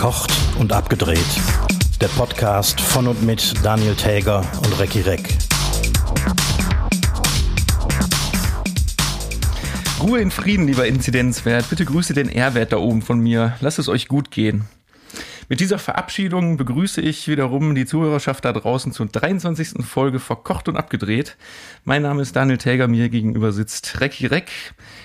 [0.00, 1.18] Verkocht und abgedreht.
[2.00, 5.36] Der Podcast von und mit Daniel Täger und Recki Reck.
[10.00, 11.68] Ruhe in Frieden, lieber Inzidenzwert.
[11.68, 13.58] Bitte grüße den R-Wert da oben von mir.
[13.60, 14.64] Lasst es euch gut gehen.
[15.50, 19.84] Mit dieser Verabschiedung begrüße ich wiederum die Zuhörerschaft da draußen zur 23.
[19.84, 21.36] Folge Verkocht und Abgedreht.
[21.84, 24.50] Mein Name ist Daniel Täger, mir gegenüber sitzt Recki Reck.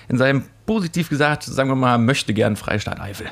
[0.08, 3.30] In seinem, positiv gesagt, sagen wir mal, möchte gern Freistaat Eifel.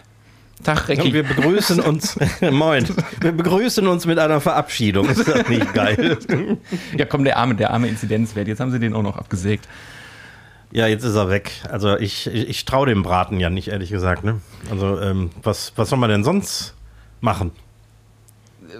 [0.65, 1.13] Tag, Recki.
[1.13, 2.19] Wir begrüßen uns,
[2.51, 2.87] moin,
[3.21, 5.09] wir begrüßen uns mit einer Verabschiedung.
[5.09, 6.19] Ist das nicht geil?
[6.99, 8.49] ja, komm, der arme, der arme Inzidenzwert.
[8.49, 9.69] Jetzt haben sie den auch noch abgesägt.
[10.73, 11.53] Ja, jetzt ist er weg.
[11.71, 14.25] Also ich, ich, ich traue dem Braten ja nicht, ehrlich gesagt.
[14.25, 14.41] Ne?
[14.71, 16.75] Also ähm, was, was soll man denn sonst
[17.21, 17.53] machen?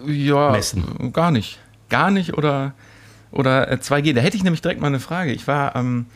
[0.07, 1.13] Ja, Messen.
[1.13, 1.61] gar nicht.
[1.89, 2.73] Gar nicht oder,
[3.31, 4.09] oder 2G.
[4.09, 5.31] Äh, da hätte ich nämlich direkt mal eine Frage.
[5.31, 6.07] Ich war ähm,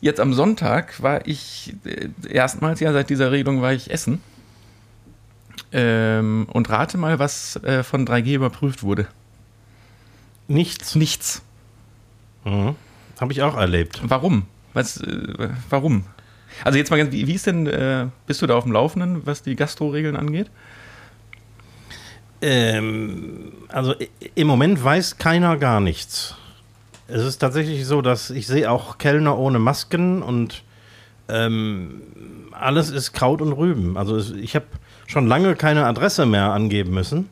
[0.00, 4.22] jetzt am Sonntag, war ich äh, erstmals, ja, seit dieser Regelung war ich essen.
[5.72, 9.06] Ähm, und rate mal, was äh, von 3G überprüft wurde.
[10.48, 10.94] Nichts.
[10.94, 11.42] Nichts.
[12.44, 12.74] Mhm.
[13.20, 14.00] Habe ich auch erlebt.
[14.04, 14.46] Warum?
[14.72, 16.04] Was, äh, warum?
[16.64, 19.26] Also jetzt mal ganz, wie, wie ist denn, äh, bist du da auf dem Laufenden,
[19.26, 20.50] was die Gastro-Regeln angeht?
[22.40, 23.94] Ähm, also
[24.34, 26.36] im Moment weiß keiner gar nichts.
[27.08, 30.62] Es ist tatsächlich so, dass ich sehe auch Kellner ohne Masken und
[31.28, 32.02] ähm,
[32.60, 33.96] alles ist Kraut und Rüben.
[33.96, 34.66] Also ich habe
[35.06, 37.28] schon lange keine Adresse mehr angeben müssen.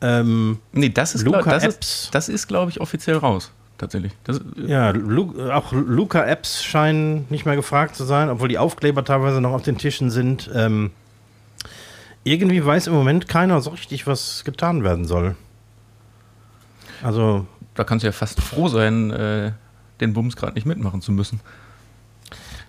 [0.00, 2.04] Ähm, nee, das ist, Luca das Apps.
[2.04, 3.52] Ist, das ist, glaube ich, offiziell raus.
[3.78, 4.12] Tatsächlich.
[4.24, 9.40] Das, ja, Lu auch Luca-Apps scheinen nicht mehr gefragt zu sein, obwohl die Aufkleber teilweise
[9.40, 10.50] noch auf den Tischen sind.
[10.54, 10.90] Ähm,
[12.24, 15.34] irgendwie weiß im Moment keiner so richtig, was getan werden soll.
[17.02, 17.46] Also.
[17.74, 19.52] Da kannst du ja fast froh sein, äh,
[20.00, 21.40] den Bums gerade nicht mitmachen zu müssen.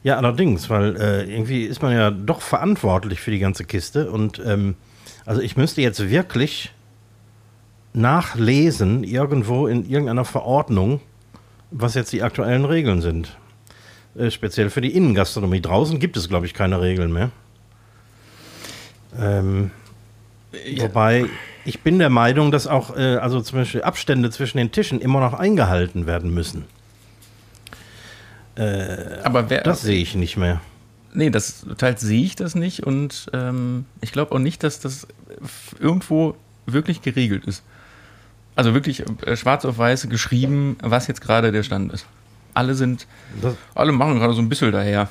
[0.04, 4.10] Ja, allerdings, weil äh, irgendwie ist man ja doch verantwortlich für die ganze Kiste.
[4.10, 4.76] Und ähm,
[5.26, 6.72] also ich müsste jetzt wirklich
[7.94, 11.02] nachlesen, irgendwo in irgendeiner Verordnung,
[11.70, 13.38] was jetzt die aktuellen Regeln sind.
[14.16, 15.62] Äh, speziell für die Innengastronomie.
[15.62, 17.30] Draußen gibt es, glaube ich, keine Regeln mehr.
[19.20, 19.72] Ähm,
[20.66, 20.84] ja.
[20.84, 21.26] Wobei
[21.64, 25.20] ich bin der Meinung, dass auch äh, also zum Beispiel Abstände zwischen den Tischen immer
[25.20, 26.66] noch eingehalten werden müssen.
[28.62, 30.62] Äh, aber wer, das sehe ich nicht mehr.
[31.14, 35.08] Nee, das teils sehe ich das nicht und ähm, ich glaube auch nicht, dass das
[35.80, 36.36] irgendwo
[36.68, 37.64] wirklich geregelt ist.
[38.56, 42.06] Also wirklich äh, schwarz auf weiß geschrieben, was jetzt gerade der Stand ist.
[42.54, 43.08] Alle sind,
[43.42, 45.10] das alle machen gerade so ein bisschen daher.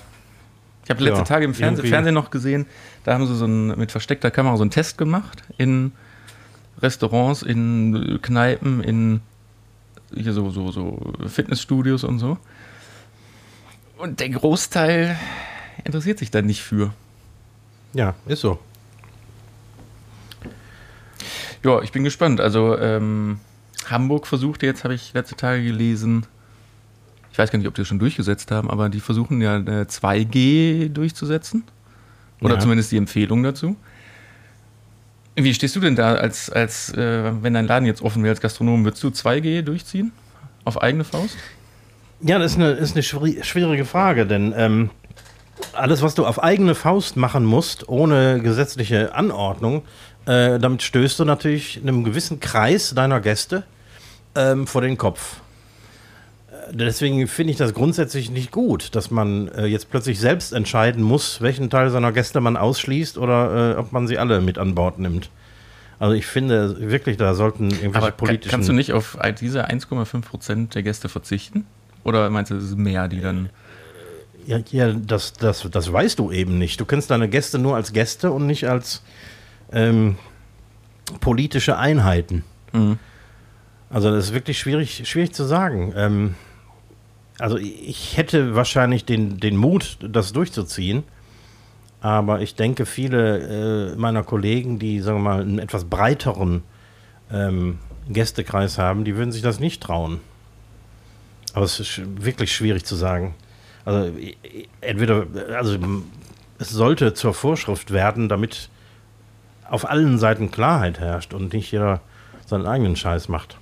[0.85, 2.67] Ich habe letzte ja, Tage im Fernseh, Fernsehen noch gesehen,
[3.05, 5.91] da haben sie so ein, mit versteckter Kamera so einen Test gemacht in
[6.81, 9.21] Restaurants, in Kneipen, in
[10.15, 12.39] hier so, so, so Fitnessstudios und so.
[14.01, 15.19] Und der Großteil
[15.85, 16.95] interessiert sich da nicht für.
[17.93, 18.59] Ja, ist so.
[21.63, 22.41] Ja, ich bin gespannt.
[22.41, 23.41] Also ähm,
[23.91, 26.25] Hamburg versucht jetzt, habe ich letzte Tage gelesen,
[27.31, 29.85] ich weiß gar nicht, ob die das schon durchgesetzt haben, aber die versuchen ja eine
[29.85, 31.65] 2G durchzusetzen.
[32.41, 32.61] Oder ja.
[32.61, 33.77] zumindest die Empfehlung dazu.
[35.37, 38.41] Wie stehst du denn da, als, als äh, wenn dein Laden jetzt offen wäre als
[38.41, 40.11] Gastronom, würdest du 2G durchziehen?
[40.65, 41.37] Auf eigene Faust?
[42.23, 44.91] Ja, das ist eine, ist eine schwierige Frage, denn ähm,
[45.73, 49.83] alles, was du auf eigene Faust machen musst, ohne gesetzliche Anordnung,
[50.27, 53.65] äh, damit stößt du natürlich einem gewissen Kreis deiner Gäste
[54.35, 55.41] ähm, vor den Kopf
[56.73, 61.41] deswegen finde ich das grundsätzlich nicht gut, dass man äh, jetzt plötzlich selbst entscheiden muss,
[61.41, 64.99] welchen Teil seiner Gäste man ausschließt oder äh, ob man sie alle mit an Bord
[64.99, 65.31] nimmt.
[65.99, 68.51] Also ich finde wirklich, da sollten irgendwelche Aber politischen...
[68.51, 71.67] Kannst du nicht auf diese 1,5 Prozent der Gäste verzichten?
[72.05, 73.51] Oder meinst du, es ist mehr, die dann...
[74.47, 76.81] Ja, ja das, das, das weißt du eben nicht.
[76.81, 79.03] Du kennst deine Gäste nur als Gäste und nicht als
[79.73, 80.17] ähm,
[81.21, 82.45] politische Einheiten.
[82.73, 82.99] Mhm.
[83.91, 85.93] Also das ist wirklich schwierig, schwierig zu sagen.
[85.97, 86.35] Ähm,
[87.39, 91.03] also ich hätte wahrscheinlich den, den Mut, das durchzuziehen.
[92.01, 96.63] Aber ich denke, viele äh, meiner Kollegen, die, sagen wir mal, einen etwas breiteren
[97.31, 100.21] ähm, Gästekreis haben, die würden sich das nicht trauen.
[101.55, 103.35] Aber es ist wirklich schwierig zu sagen.
[103.85, 104.13] Also
[104.81, 105.27] entweder,
[105.57, 105.79] also
[106.59, 108.69] es sollte zur Vorschrift werden, damit
[109.69, 112.01] auf allen Seiten Klarheit herrscht und nicht jeder
[112.47, 113.57] seinen eigenen Scheiß macht.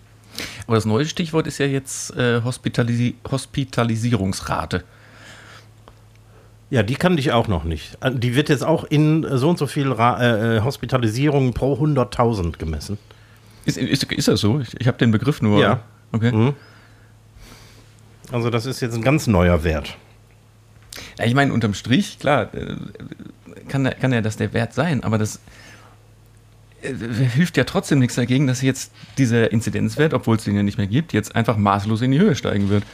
[0.66, 4.84] Aber das neue Stichwort ist ja jetzt äh, Hospitalisi Hospitalisierungsrate.
[6.70, 7.96] Ja, die kannte ich auch noch nicht.
[8.00, 11.74] Äh, die wird jetzt auch in so und so viel Ra äh, äh Hospitalisierungen pro
[11.74, 12.98] 100.000 gemessen.
[13.64, 14.60] Ist, ist, ist, das so?
[14.60, 15.60] Ich, ich habe den Begriff nur.
[15.60, 15.80] Ja.
[16.12, 16.32] Okay.
[16.32, 16.54] Mhm.
[18.32, 19.96] Also, das ist jetzt ein ganz neuer Wert.
[21.18, 22.76] Ja, ich meine, unterm Strich, klar, äh,
[23.68, 25.40] kann, kann ja das der Wert sein, aber das
[26.82, 30.78] äh, hilft ja trotzdem nichts dagegen, dass jetzt dieser Inzidenzwert, obwohl es den ja nicht
[30.78, 32.84] mehr gibt, jetzt einfach maßlos in die Höhe steigen wird.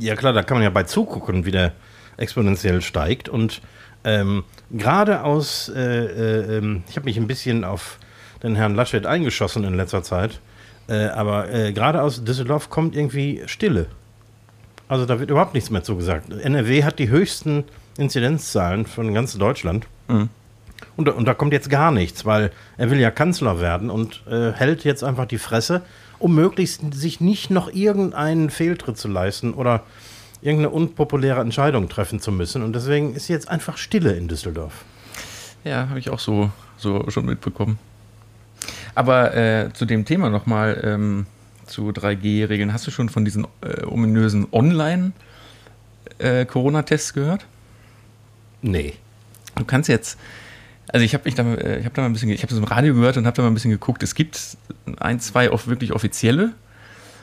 [0.00, 1.72] Ja klar, da kann man ja bei zugucken, wie der
[2.16, 3.28] exponentiell steigt.
[3.28, 3.60] Und
[4.04, 7.98] ähm, gerade aus, äh, äh, ähm, ich habe mich ein bisschen auf
[8.42, 10.40] den Herrn Laschet eingeschossen in letzter Zeit,
[10.88, 13.86] äh, aber äh, gerade aus Düsseldorf kommt irgendwie Stille.
[14.88, 16.30] Also da wird überhaupt nichts mehr zugesagt.
[16.30, 17.64] NRW hat die höchsten
[17.96, 19.86] Inzidenzzahlen von ganz Deutschland.
[20.08, 20.28] Mhm.
[20.96, 24.52] Und, und, da kommt jetzt gar nichts, weil er will ja Kanzler werden und äh,
[24.52, 25.82] hält jetzt einfach die Fresse,
[26.18, 29.82] um möglichst sich nicht noch irgendeinen Fehltritt zu leisten oder
[30.42, 32.62] irgendeine unpopuläre Entscheidung treffen zu müssen.
[32.62, 34.84] Und deswegen ist jetzt einfach Stille in Düsseldorf.
[35.64, 37.78] Ja, habe ich auch so, so schon mitbekommen.
[38.94, 41.26] Aber äh, zu dem Thema nochmal, ähm,
[41.66, 42.72] zu 3G-Regeln.
[42.72, 47.46] Hast du schon von diesen äh, ominösen Online-Corona-Tests äh, gehört?
[48.62, 48.94] Nee.
[49.56, 50.18] Du kannst jetzt,
[50.88, 52.58] also ich habe mich da, äh, ich habe da mal ein bisschen, ich habe das
[52.58, 54.02] im Radio gehört und habe da mal ein bisschen geguckt.
[54.02, 54.58] Es gibt
[54.98, 56.52] ein, zwei auch wirklich offizielle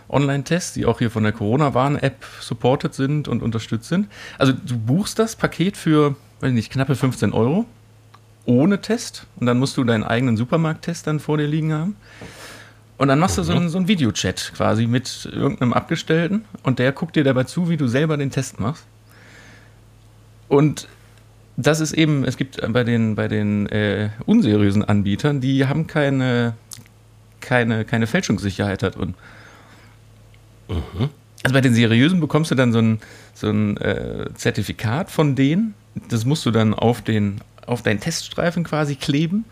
[0.10, 4.08] Online-Tests, die auch hier von der Corona-Warn-App supported sind und unterstützt sind.
[4.38, 7.66] Also du buchst das Paket für, weiß nicht, knappe 15 Euro
[8.46, 11.96] ohne Test und dann musst du deinen eigenen Supermarkt-Test dann vor dir liegen haben.
[12.98, 16.92] Und dann machst du so einen, so einen Videochat quasi mit irgendeinem Abgestellten und der
[16.92, 18.86] guckt dir dabei zu, wie du selber den Test machst.
[20.48, 20.88] Und
[21.58, 26.54] das ist eben, es gibt bei den, bei den äh, unseriösen Anbietern, die haben keine,
[27.40, 29.16] keine, keine Fälschungssicherheit da drin.
[30.68, 31.10] Mhm.
[31.44, 33.00] Also bei den seriösen bekommst du dann so ein,
[33.34, 35.74] so ein äh, Zertifikat von denen.
[36.10, 37.42] Das musst du dann auf, den,
[37.72, 39.46] auf deinen Teststreifen quasi kleben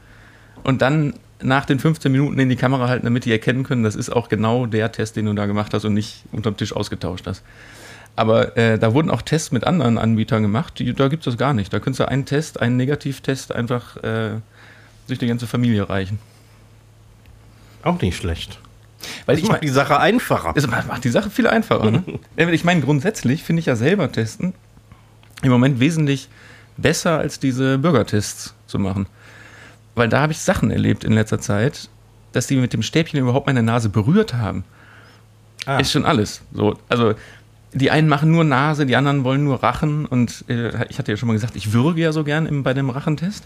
[0.63, 3.95] und dann nach den 15 Minuten in die Kamera halten, damit die erkennen können, das
[3.95, 7.27] ist auch genau der Test, den du da gemacht hast und nicht unterm Tisch ausgetauscht
[7.27, 7.43] hast.
[8.15, 11.37] Aber äh, da wurden auch Tests mit anderen Anbietern gemacht, die, da gibt es das
[11.37, 11.71] gar nicht.
[11.71, 14.31] Da könntest du einen Test, einen Negativtest einfach äh,
[15.07, 16.19] durch die ganze Familie reichen.
[17.83, 18.59] Auch nicht schlecht.
[19.25, 20.51] Weil das ich macht die Sache einfacher.
[20.55, 21.89] Es macht die Sache viel einfacher.
[21.89, 22.03] ne?
[22.51, 24.53] Ich meine, grundsätzlich finde ich ja selber testen
[25.41, 26.27] im Moment wesentlich
[26.81, 29.07] besser als diese Bürgertests zu machen.
[29.95, 31.89] Weil da habe ich Sachen erlebt in letzter Zeit,
[32.31, 34.63] dass die mit dem Stäbchen überhaupt meine Nase berührt haben.
[35.65, 35.79] Ah.
[35.79, 36.41] Ist schon alles.
[36.53, 37.15] So, also
[37.73, 40.05] die einen machen nur Nase, die anderen wollen nur Rachen.
[40.05, 42.73] Und äh, ich hatte ja schon mal gesagt, ich würge ja so gern im, bei
[42.73, 43.43] dem Rachentest.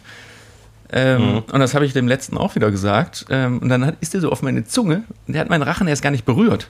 [0.92, 1.38] Ähm, mhm.
[1.52, 3.26] Und das habe ich dem letzten auch wieder gesagt.
[3.30, 5.88] Ähm, und dann hat, ist der so auf meine Zunge und der hat meinen Rachen
[5.88, 6.70] erst gar nicht berührt.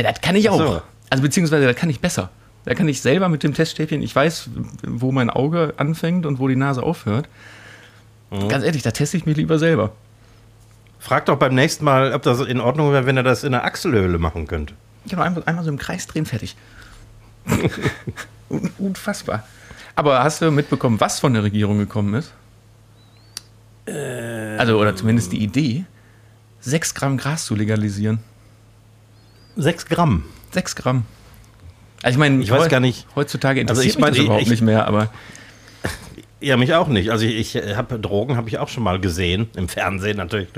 [0.00, 0.58] Ja, das kann ich auch.
[0.58, 0.82] So.
[1.10, 2.30] Also beziehungsweise das kann ich besser.
[2.64, 4.50] Da kann ich selber mit dem Teststäbchen, ich weiß,
[4.86, 7.28] wo mein Auge anfängt und wo die Nase aufhört.
[8.30, 8.48] Mhm.
[8.48, 9.92] Ganz ehrlich, da teste ich mich lieber selber.
[10.98, 13.64] Frag doch beim nächsten Mal, ob das in Ordnung wäre, wenn er das in der
[13.64, 14.74] Achselhöhle machen könnte.
[15.08, 16.56] Genau, einmal, einmal so im Kreis drehen, fertig.
[18.78, 19.44] Unfassbar.
[19.96, 22.32] Aber hast du mitbekommen, was von der Regierung gekommen ist?
[23.86, 25.86] Ähm also, oder zumindest die Idee,
[26.60, 28.18] 6 Gramm Gras zu legalisieren.
[29.56, 30.24] 6 Gramm?
[30.52, 31.04] 6 Gramm.
[32.02, 33.06] Also ich meine, ich weiß gar nicht.
[33.14, 35.10] Heutzutage interessiert also ich meine, mich das überhaupt ich, nicht mehr, aber
[36.40, 37.10] ja, mich auch nicht.
[37.10, 40.48] Also ich, ich habe Drogen habe ich auch schon mal gesehen, im Fernsehen natürlich.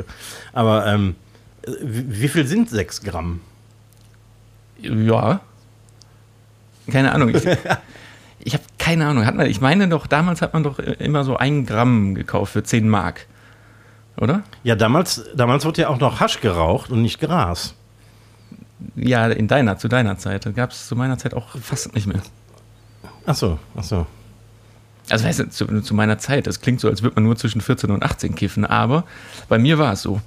[0.53, 1.17] Aber ähm,
[1.83, 3.41] wie, wie viel sind 6 Gramm?
[4.79, 5.41] Ja.
[6.91, 7.35] Keine Ahnung.
[7.35, 7.45] Ich,
[8.45, 9.27] ich habe keine Ahnung.
[9.27, 12.63] Hat man, ich meine doch, damals hat man doch immer so ein Gramm gekauft für
[12.63, 13.27] 10 Mark.
[14.17, 14.43] Oder?
[14.63, 17.75] Ja, damals, damals wurde ja auch noch Hasch geraucht und nicht Gras.
[18.97, 20.55] Ja, in deiner, zu deiner Zeit.
[20.55, 22.23] Gab es zu meiner Zeit auch fast nicht mehr.
[23.27, 24.07] Ach so, ach so.
[25.11, 27.61] Also weißt du, zu, zu, meiner Zeit, das klingt so, als würde man nur zwischen
[27.61, 29.05] 14 und 18 kiffen, aber
[29.49, 30.21] bei mir war es so.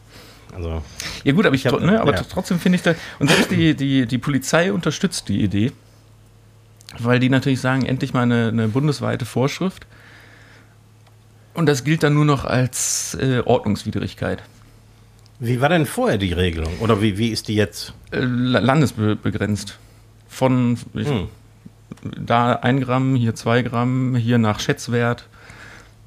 [0.56, 0.82] Also,
[1.24, 2.22] ja gut, aber, ich, ich hab, ne, aber ja.
[2.22, 5.72] trotzdem finde ich da, und selbst die, die, die Polizei unterstützt die Idee,
[7.00, 9.86] weil die natürlich sagen, endlich mal eine, eine bundesweite Vorschrift.
[11.54, 14.44] Und das gilt dann nur noch als äh, Ordnungswidrigkeit.
[15.40, 16.80] Wie war denn vorher die Regelung?
[16.80, 17.94] Oder wie, wie ist die jetzt?
[18.12, 19.78] Äh, landesbegrenzt.
[20.28, 21.28] Von, ich, hm
[22.02, 25.28] da ein Gramm, hier zwei Gramm, hier nach Schätzwert.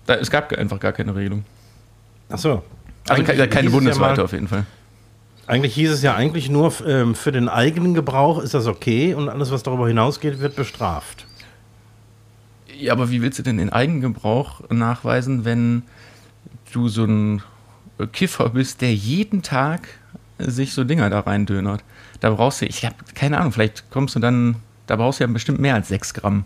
[0.07, 1.45] Da, es gab einfach gar keine Regelung.
[2.31, 2.63] Ach so.
[3.09, 4.67] Also keine, keine bundesweite ja auf jeden Fall.
[5.47, 9.31] Eigentlich hieß es ja eigentlich nur ähm, für den eigenen Gebrauch ist das okay und
[9.31, 11.27] alles, was darüber hinausgeht, wird bestraft.
[12.79, 15.85] Ja, aber wie willst du denn den Eigengebrauch nachweisen, wenn
[16.73, 17.43] du so ein
[18.07, 19.89] Kiffer bist, der jeden Tag
[20.39, 21.83] sich so Dinger da reindönert?
[22.21, 24.57] Da brauchst du, ich habe keine Ahnung, vielleicht kommst du dann
[24.89, 26.45] da brauchst du ja bestimmt mehr als 6 Gramm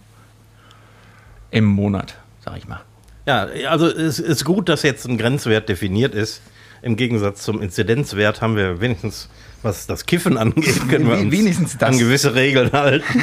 [1.51, 2.81] im Monat, sag ich mal.
[3.25, 6.43] Ja, also es ist gut, dass jetzt ein Grenzwert definiert ist.
[6.83, 9.29] Im Gegensatz zum Inzidenzwert haben wir wenigstens,
[9.63, 13.23] was das Kiffen angeht, können wir uns wenigstens an gewisse Regeln halten.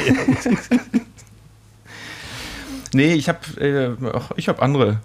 [2.94, 5.00] nee, ich habe äh, hab andere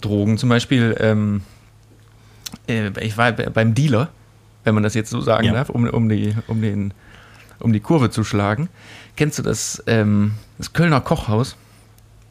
[0.00, 0.38] Drogen.
[0.38, 1.59] Zum Beispiel, ähm, äh,
[3.00, 4.08] ich war beim Dealer,
[4.64, 5.52] wenn man das jetzt so sagen Ja.
[5.52, 6.92] darf, um, um, die, um, den,
[7.58, 8.68] um die Kurve zu schlagen.
[9.16, 11.56] Kennst du das, ähm, das Kölner Kochhaus?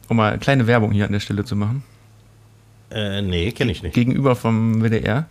[0.08, 1.84] Um mal eine kleine Werbung hier an der Stelle zu machen.
[2.90, 3.94] Äh, nee, kenne ich nicht.
[3.94, 5.26] Gegenüber vom WDR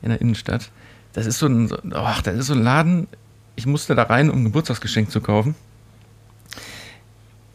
[0.00, 0.70] in der Innenstadt.
[1.12, 3.08] Das ist so ein, ach, das ist so ein Laden.
[3.56, 5.54] Ich musste da rein, um ein Geburtstagsgeschenk zu kaufen.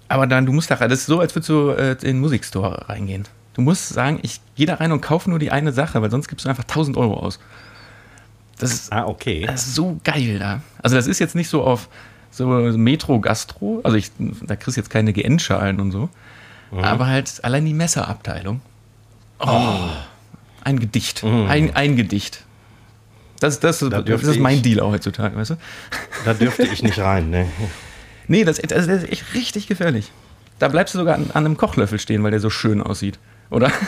[0.08, 0.90] Aber dann, du musst da rein.
[0.90, 3.26] Das ist so, als würdest du äh, in den Musikstore reingehen.
[3.54, 6.28] Du musst sagen, ich gehe da rein und kaufe nur die eine Sache, weil sonst
[6.28, 7.40] gibst du einfach 1000 Euro aus.
[8.60, 9.46] Das ist, Ah, okay.
[9.46, 10.62] das ist so geil da.
[10.82, 11.90] Also das ist jetzt nicht so auf
[12.32, 13.82] so Metro-Gastro.
[13.84, 16.10] Also ich, da kriegst du jetzt keine GN-Schalen und so.
[16.72, 18.62] Aber halt allein die Messerabteilung.
[19.40, 19.90] Oh,
[20.64, 21.24] ein Gedicht.
[21.24, 22.44] Ein, ein Gedicht.
[23.40, 25.56] Das, das, das, dürfte ist mein ich- Deal heutzutage, weißt du?
[26.26, 27.46] Da dürfte ich nicht rein, ne?
[28.28, 30.12] Nee, das, das ist echt richtig gefährlich.
[30.60, 33.20] Da bleibst du sogar an, an einem Kochlöffel stehen, weil der so schön aussieht.
[33.54, 33.72] Oder?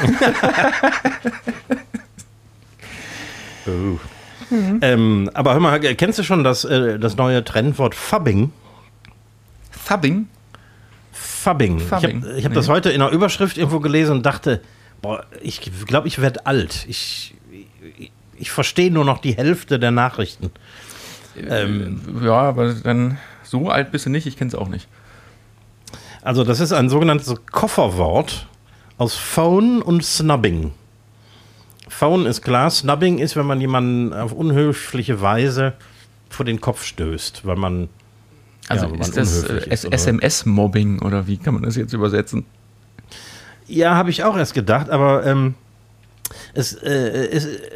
[3.68, 3.98] Oh.
[4.82, 8.52] Ähm, aber hör mal, kennst du schon das, äh, das neue Trendwort Fubbing?
[9.88, 10.28] Thubbing?
[11.12, 11.80] Fubbing.
[11.80, 12.56] Fubbing, Ich habe hab nee.
[12.56, 14.62] das heute in einer Überschrift irgendwo gelesen und dachte,
[15.02, 16.86] boah, ich glaube, ich werde alt.
[16.88, 17.34] Ich,
[17.98, 20.52] ich, ich verstehe nur noch die Hälfte der Nachrichten.
[21.36, 24.88] Ähm, Ja, aber dann so alt bist du nicht, ich kenn's auch nicht.
[26.22, 28.46] Also das ist ein sogenanntes Kofferwort
[28.98, 30.72] aus Phone und Snubbing.
[31.88, 35.74] Phone ist klar, Snubbing ist, wenn man jemanden auf unhöfliche Weise
[36.30, 37.90] vor den Kopf stößt, weil man
[38.68, 39.86] Also Ja, wenn man ist das äh, ist?
[39.86, 42.46] SMS-Mobbing oder wie kann man das jetzt übersetzen?
[43.68, 45.56] Ja, habe ich auch erst gedacht, aber ähm,
[46.54, 47.70] es äh, ist äh,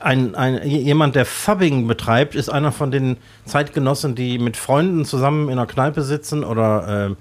[0.00, 5.48] ein, ein, jemand, der Fubbing betreibt, ist einer von den Zeitgenossen, die mit Freunden zusammen
[5.48, 7.16] in einer Kneipe sitzen oder, ähm,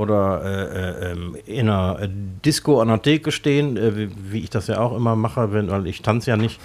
[0.00, 4.50] oder äh, äh, ähm, in einer Disco an der Theke stehen, äh, wie, wie ich
[4.50, 6.58] das ja auch immer mache, wenn, weil ich tanze ja nicht.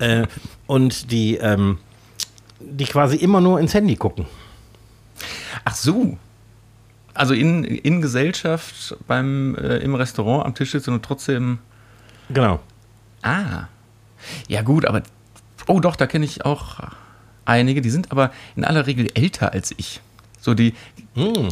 [0.00, 0.26] Äh,
[0.66, 1.78] und die, ähm,
[2.58, 4.26] die quasi immer nur ins Handy gucken.
[5.64, 6.18] Ach so.
[7.14, 11.58] Also in, in Gesellschaft beim äh, im Restaurant am Tisch sitzen und trotzdem.
[12.30, 12.58] Genau.
[13.22, 13.64] Ah.
[14.48, 15.02] Ja, gut, aber.
[15.68, 16.80] Oh doch, da kenne ich auch
[17.44, 20.00] einige, die sind aber in aller Regel älter als ich.
[20.40, 20.74] So die.
[21.14, 21.48] Hm.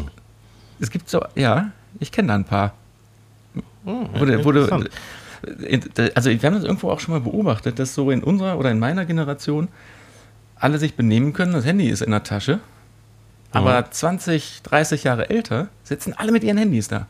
[0.81, 2.73] Es gibt so, ja, ich kenne da ein paar.
[3.85, 4.91] Hm, Wurde, wurde,
[5.67, 5.81] äh,
[6.15, 8.79] also wir haben das irgendwo auch schon mal beobachtet, dass so in unserer oder in
[8.79, 9.69] meiner Generation
[10.57, 12.61] alle sich benehmen können, das Handy ist in der Tasche,
[13.53, 17.07] aber 20, 30 Jahre älter sitzen alle mit ihren Handys da.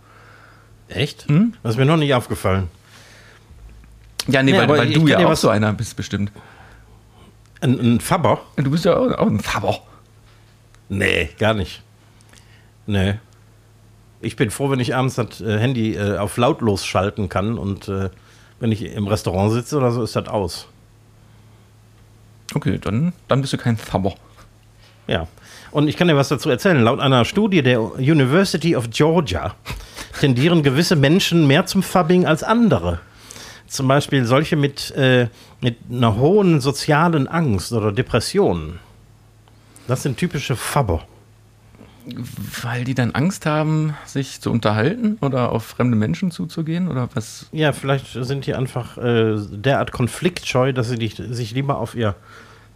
[0.88, 1.28] Echt?
[1.28, 1.54] Hm?
[1.62, 2.68] Das ist mir noch nicht aufgefallen.
[4.28, 6.30] Ja, nee, Ja, weil, weil du ja auch was- so einer bist bestimmt.
[7.60, 8.40] Ein, ein Fabber?
[8.56, 9.80] Du bist ja auch, auch ein Fabber.
[10.88, 11.82] Nee, gar nicht.
[12.86, 13.14] Nee.
[14.20, 17.88] Ich bin froh, wenn ich abends das äh, Handy äh, auf lautlos schalten kann und
[17.88, 18.10] äh,
[18.58, 20.66] wenn ich im Restaurant sitze oder so, ist das aus.
[22.54, 24.14] Okay, dann, dann bist du kein Fabber.
[25.06, 25.26] Ja.
[25.70, 26.82] Und ich kann dir was dazu erzählen.
[26.82, 29.54] Laut einer Studie der University of Georgia
[30.18, 33.00] tendieren gewisse Menschen mehr zum Fubbing als andere.
[33.66, 35.28] Zum Beispiel solche mit, äh,
[35.60, 38.80] mit einer hohen sozialen Angst oder Depressionen.
[39.86, 41.04] Das sind typische Fabber.
[42.62, 47.46] Weil die dann Angst haben, sich zu unterhalten oder auf fremde Menschen zuzugehen oder was?
[47.52, 52.14] Ja, vielleicht sind die einfach äh, derart konfliktscheu, dass sie dich, sich lieber auf ihr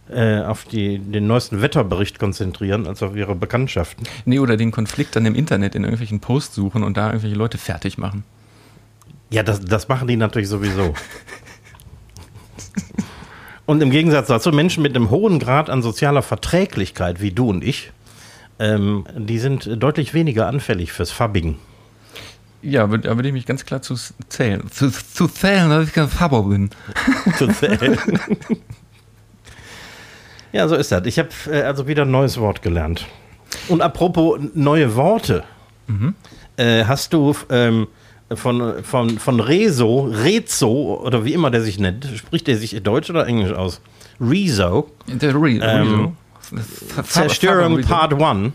[0.09, 4.05] äh, auf die, den neuesten Wetterbericht konzentrieren, als auf ihre Bekanntschaften.
[4.25, 7.57] Nee, oder den Konflikt dann im Internet in irgendwelchen Posts suchen und da irgendwelche Leute
[7.57, 8.23] fertig machen.
[9.31, 10.93] Ja, das, das machen die natürlich sowieso.
[13.65, 17.63] Und im Gegensatz dazu, Menschen mit einem hohen Grad an sozialer Verträglichkeit, wie du und
[17.63, 17.91] ich,
[18.59, 21.57] ähm, die sind deutlich weniger anfällig fürs Fubbing.
[22.61, 23.95] Ja, da würde ich mich ganz klar zu
[24.29, 24.63] zählen.
[24.71, 26.71] Zu, zu zählen, dass ich kein Fabber bin.
[27.37, 27.97] zu zählen.
[30.51, 31.05] ja, so ist das.
[31.05, 33.05] Ich habe äh, also wieder ein neues Wort gelernt.
[33.67, 35.43] Und apropos neue Worte,
[36.57, 37.87] äh, hast du ähm,
[38.33, 43.09] von, von, von Rezo, Rezo oder wie immer der sich nennt, spricht der sich Deutsch
[43.09, 43.81] oder Englisch aus?
[44.19, 46.13] Rezo, Der Re Ähm, Rezo.
[47.07, 47.81] Zerstörung.
[47.81, 48.53] Part 1.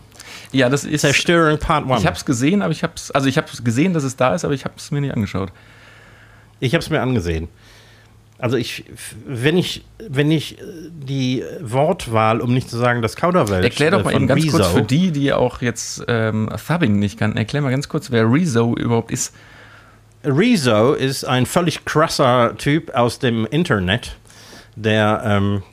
[0.51, 1.01] Ja, das ist.
[1.01, 2.01] Zerstörung Part 1.
[2.01, 3.11] Ich habe es gesehen, aber ich habe es.
[3.11, 5.51] Also ich habe gesehen, dass es da ist, aber ich habe es mir nicht angeschaut.
[6.59, 7.47] Ich habe es mir angesehen.
[8.37, 8.85] Also ich,
[9.27, 13.99] wenn ich, wenn ich äh, die Wortwahl, um nicht zu sagen das Kauderwelsch Erklär doch
[13.99, 17.37] äh, mal eben ganz kurz Rezo- für die, die auch jetzt ähm, Thubbing nicht kannten.
[17.37, 19.35] Erklär mal ganz kurz, wer Rezo überhaupt ist.
[20.23, 24.17] Rezo ist ein völlig krasser Typ aus dem Internet,
[24.75, 25.63] der ähm,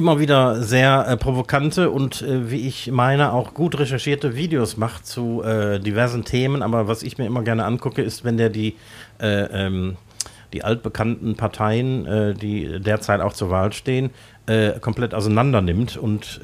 [0.00, 5.06] immer wieder sehr äh, provokante und, äh, wie ich meine, auch gut recherchierte Videos macht
[5.06, 6.62] zu äh, diversen Themen.
[6.62, 8.76] Aber was ich mir immer gerne angucke, ist, wenn der die
[9.20, 9.98] äh, ähm,
[10.54, 14.10] die altbekannten Parteien, äh, die derzeit auch zur Wahl stehen,
[14.46, 16.40] äh, komplett auseinander nimmt und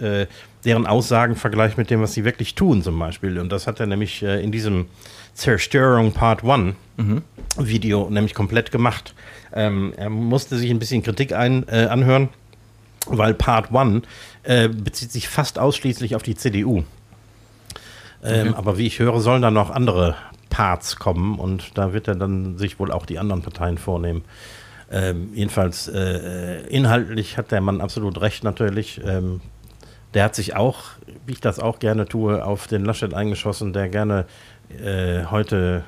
[0.64, 3.38] deren Aussagen vergleicht mit dem, was sie wirklich tun, zum Beispiel.
[3.38, 4.86] Und das hat er nämlich in diesem
[5.32, 7.22] Zerstörung Part 1 mhm.
[7.56, 9.14] Video nämlich komplett gemacht.
[9.52, 12.28] Ähm, er musste sich ein bisschen Kritik ein, anhören,
[13.06, 14.04] weil Part 1
[14.42, 16.84] äh, bezieht sich fast ausschließlich auf die CDU.
[18.22, 18.54] Ähm, okay.
[18.56, 20.16] Aber wie ich höre, sollen da noch andere
[20.50, 24.24] Parts kommen und da wird er dann sich wohl auch die anderen Parteien vornehmen.
[24.90, 29.00] Ähm, jedenfalls äh, inhaltlich hat der Mann absolut recht natürlich.
[29.04, 29.40] Ähm,
[30.14, 30.84] der hat sich auch,
[31.26, 34.26] wie ich das auch gerne tue, auf den Laschet eingeschossen, der gerne
[34.70, 35.84] äh, heute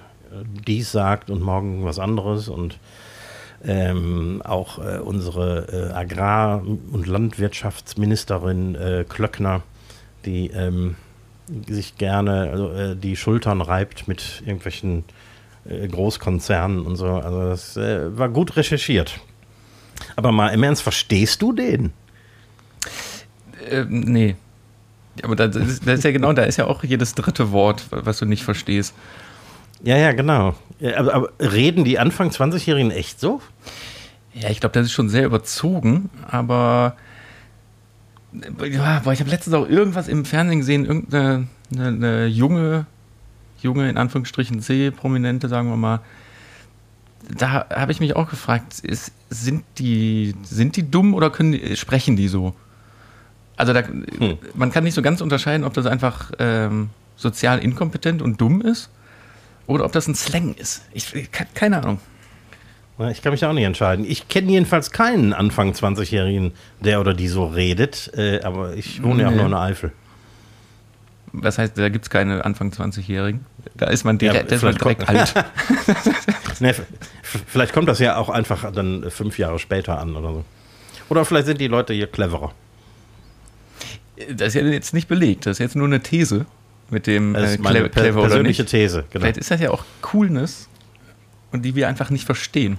[0.66, 2.78] dies sagt und morgen was anderes und
[3.64, 9.62] ähm, auch äh, unsere äh, Agrar- und Landwirtschaftsministerin äh, Klöckner,
[10.24, 10.96] die ähm,
[11.66, 15.04] sich gerne also, äh, die Schultern reibt mit irgendwelchen
[15.68, 17.06] äh, Großkonzernen und so.
[17.06, 19.20] Also das äh, war gut recherchiert.
[20.16, 21.92] Aber mal im Ernst, verstehst du den?
[23.68, 24.36] Ähm, nee.
[25.22, 28.18] Aber das ist, das ist ja genau, da ist ja auch jedes dritte Wort, was
[28.18, 28.94] du nicht verstehst.
[29.82, 30.54] Ja, ja, genau.
[30.80, 33.40] Ja, aber, aber, reden die Anfang 20-Jährigen echt so?
[34.34, 36.96] Ja, ich glaube, das ist schon sehr überzogen, aber
[38.70, 42.86] ja, boah, ich habe letztens auch irgendwas im Fernsehen gesehen, irgendeine eine, eine junge,
[43.60, 46.00] junge, in Anführungsstrichen C-Prominente, sagen wir mal.
[47.36, 52.16] Da habe ich mich auch gefragt, ist, sind, die, sind die dumm oder können sprechen
[52.16, 52.54] die so?
[53.56, 54.38] Also da, hm.
[54.54, 58.90] man kann nicht so ganz unterscheiden, ob das einfach ähm, sozial inkompetent und dumm ist
[59.68, 60.82] oder ob das ein Slang ist.
[60.92, 61.12] Ich,
[61.54, 62.00] keine Ahnung.
[63.12, 64.04] Ich kann mich auch nicht entscheiden.
[64.08, 69.16] Ich kenne jedenfalls keinen Anfang 20-Jährigen, der oder die so redet, äh, aber ich wohne
[69.16, 69.22] nee.
[69.22, 69.92] ja auch nur in der Eifel.
[71.32, 73.44] Was heißt, da gibt es keine Anfang 20-Jährigen?
[73.76, 75.32] Da ist man direkt, ja, ist man direkt alt.
[76.60, 76.74] nee,
[77.22, 80.44] vielleicht kommt das ja auch einfach dann fünf Jahre später an oder so.
[81.08, 82.52] Oder vielleicht sind die Leute hier cleverer.
[84.32, 86.46] Das ist ja jetzt nicht belegt, das ist jetzt nur eine These
[86.90, 89.04] mit dem das ist äh, meine clever, persönliche These.
[89.10, 89.22] Genau.
[89.22, 90.68] Vielleicht ist das ja auch Coolness
[91.52, 92.78] und die wir einfach nicht verstehen.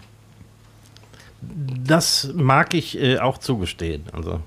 [1.42, 4.04] Das mag ich äh, auch zugestehen.
[4.12, 4.42] Also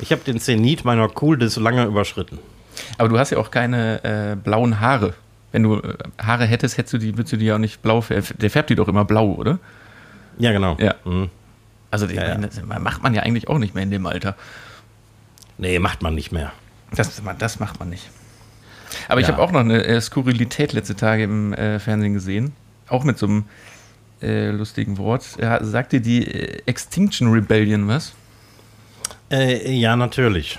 [0.00, 2.38] ich habe den Zenit meiner Coolness lange überschritten.
[2.98, 5.14] Aber du hast ja auch keine äh, blauen Haare.
[5.52, 8.00] Wenn du äh, Haare hättest, hättest du die, würdest du die ja auch nicht blau
[8.00, 8.26] färben.
[8.38, 9.58] Der färbt die doch immer blau, oder?
[10.38, 10.76] Ja, genau.
[10.80, 10.96] Ja.
[11.04, 11.30] Mhm.
[11.90, 12.34] Also ja, ja.
[12.34, 14.34] Das macht man ja eigentlich auch nicht mehr in dem Alter.
[15.58, 16.52] Nee, macht man nicht mehr.
[16.92, 18.10] Das, das macht man nicht.
[19.08, 19.26] Aber ja.
[19.26, 22.52] ich habe auch noch eine äh, Skurrilität letzte Tage im äh, Fernsehen gesehen.
[22.88, 23.44] Auch mit so einem
[24.22, 25.24] äh, lustigen Wort.
[25.40, 28.14] Ja, sagt dir die äh, Extinction Rebellion was?
[29.30, 30.58] Äh, ja, natürlich.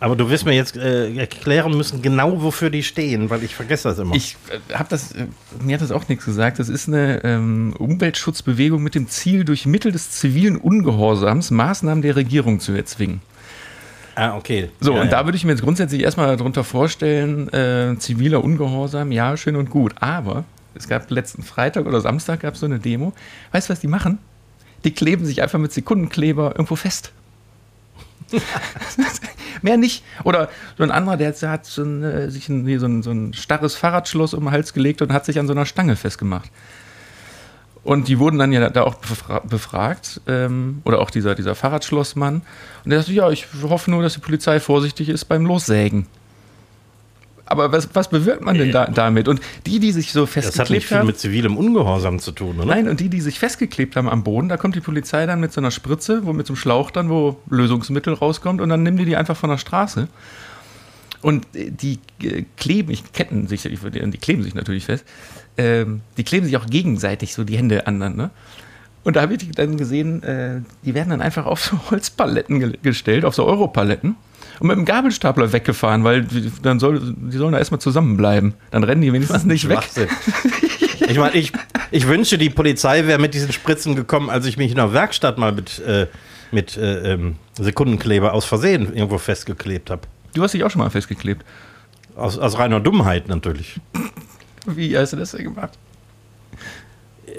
[0.00, 3.88] Aber du wirst mir jetzt äh, erklären müssen, genau wofür die stehen, weil ich vergesse
[3.88, 4.14] das immer.
[4.14, 4.36] Ich
[4.72, 5.12] habe das,
[5.60, 6.60] mir hat das auch nichts gesagt.
[6.60, 12.14] Das ist eine ähm, Umweltschutzbewegung mit dem Ziel, durch Mittel des zivilen Ungehorsams Maßnahmen der
[12.14, 13.20] Regierung zu erzwingen.
[14.18, 14.68] Ah, okay.
[14.80, 15.18] So, ja, und ja.
[15.18, 19.70] da würde ich mir jetzt grundsätzlich erstmal darunter vorstellen, äh, ziviler Ungehorsam, ja, schön und
[19.70, 19.94] gut.
[20.00, 20.42] Aber
[20.74, 23.12] es gab letzten Freitag oder Samstag gab es so eine Demo.
[23.52, 24.18] Weißt du, was die machen?
[24.82, 27.12] Die kleben sich einfach mit Sekundenkleber irgendwo fest.
[29.62, 30.02] Mehr nicht.
[30.24, 33.76] Oder so ein anderer, der hat so ein, sich ein, so, ein, so ein starres
[33.76, 36.50] Fahrradschloss um den Hals gelegt und hat sich an so einer Stange festgemacht.
[37.84, 38.96] Und die wurden dann ja da auch
[39.48, 42.42] befragt, ähm, oder auch dieser, dieser Fahrradschlossmann.
[42.84, 46.06] Und der sagte, ja, ich hoffe nur, dass die Polizei vorsichtig ist beim Lossägen.
[47.50, 49.26] Aber was, was bewirkt man denn da, damit?
[49.26, 50.58] Und die, die sich so festgeklebt haben.
[50.58, 52.66] Das hat nicht viel mit zivilem Ungehorsam zu tun, oder?
[52.66, 55.52] Nein, und die, die sich festgeklebt haben am Boden, da kommt die Polizei dann mit
[55.54, 58.98] so einer Spritze, wo mit so einem Schlauch dann, wo Lösungsmittel rauskommt, und dann nehmen
[58.98, 60.08] die die einfach von der Straße.
[61.22, 65.04] Und die äh, kleben, ich ketten sich, die kleben sich natürlich fest,
[65.58, 67.98] ähm, die kleben sich auch gegenseitig so die Hände an.
[67.98, 68.30] Ne?
[69.04, 72.78] Und da habe ich dann gesehen, äh, die werden dann einfach auf so Holzpaletten ge
[72.82, 74.16] gestellt, auf so Europaletten
[74.60, 78.54] und mit dem Gabelstapler weggefahren, weil die, dann soll, die sollen da erstmal zusammenbleiben.
[78.70, 79.80] Dann rennen die wenigstens nicht weg.
[81.08, 81.52] ich meine, ich,
[81.90, 85.38] ich wünsche, die Polizei wäre mit diesen Spritzen gekommen, als ich mich in der Werkstatt
[85.38, 86.06] mal mit, äh,
[86.50, 90.02] mit äh, ähm, Sekundenkleber aus Versehen irgendwo festgeklebt habe.
[90.34, 91.44] Du hast dich auch schon mal festgeklebt.
[92.16, 93.80] Aus, aus reiner Dummheit natürlich.
[94.76, 95.78] Wie hast du das denn gemacht?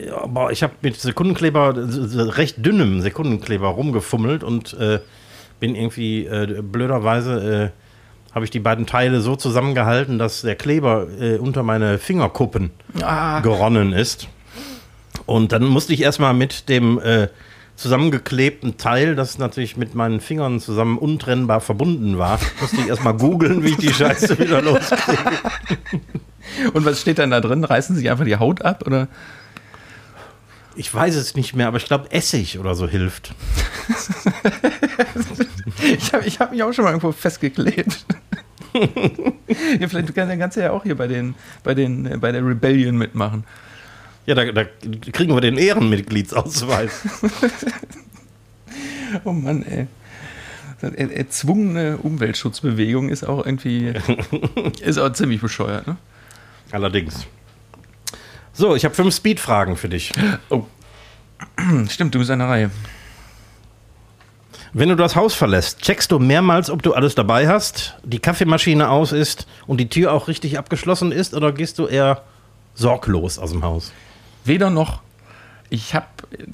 [0.06, 1.74] Ja, ich habe mit Sekundenkleber,
[2.38, 5.00] recht dünnem Sekundenkleber rumgefummelt und äh,
[5.60, 11.08] bin irgendwie äh, blöderweise äh, habe ich die beiden Teile so zusammengehalten, dass der Kleber
[11.20, 13.40] äh, unter meine Fingerkuppen ah.
[13.40, 14.28] geronnen ist.
[15.26, 17.28] Und dann musste ich erstmal mit dem äh,
[17.76, 23.64] zusammengeklebten Teil, das natürlich mit meinen Fingern zusammen untrennbar verbunden war, musste ich erstmal googeln,
[23.64, 25.32] wie ich die Scheiße wieder loskriege.
[26.74, 27.64] Und was steht dann da drin?
[27.64, 29.08] Reißen Sie einfach die Haut ab oder?
[30.76, 33.34] Ich weiß es nicht mehr, aber ich glaube, Essig oder so hilft.
[35.84, 38.06] ich habe hab mich auch schon mal irgendwo festgeklebt.
[38.74, 42.98] ja, vielleicht du kannst, kannst ja auch hier bei, den, bei, den, bei der Rebellion
[42.98, 43.44] mitmachen.
[44.26, 44.66] Ja, da, da
[45.12, 47.02] kriegen wir den Ehrenmitgliedsausweis.
[49.24, 49.88] oh Mann, ey.
[50.82, 53.94] Erzwungene Umweltschutzbewegung ist auch irgendwie
[54.82, 55.98] ist auch ziemlich bescheuert, ne?
[56.72, 57.26] Allerdings.
[58.54, 60.12] So, ich habe fünf Speed-Fragen für dich.
[60.50, 60.66] Oh.
[61.88, 62.72] Stimmt, du bist eine Reihe.
[64.72, 68.90] Wenn du das Haus verlässt, checkst du mehrmals, ob du alles dabei hast, die Kaffeemaschine
[68.90, 72.22] aus ist und die Tür auch richtig abgeschlossen ist, oder gehst du eher
[72.76, 73.92] sorglos aus dem Haus?
[74.46, 75.02] Weder noch.
[75.72, 76.06] Ich habe,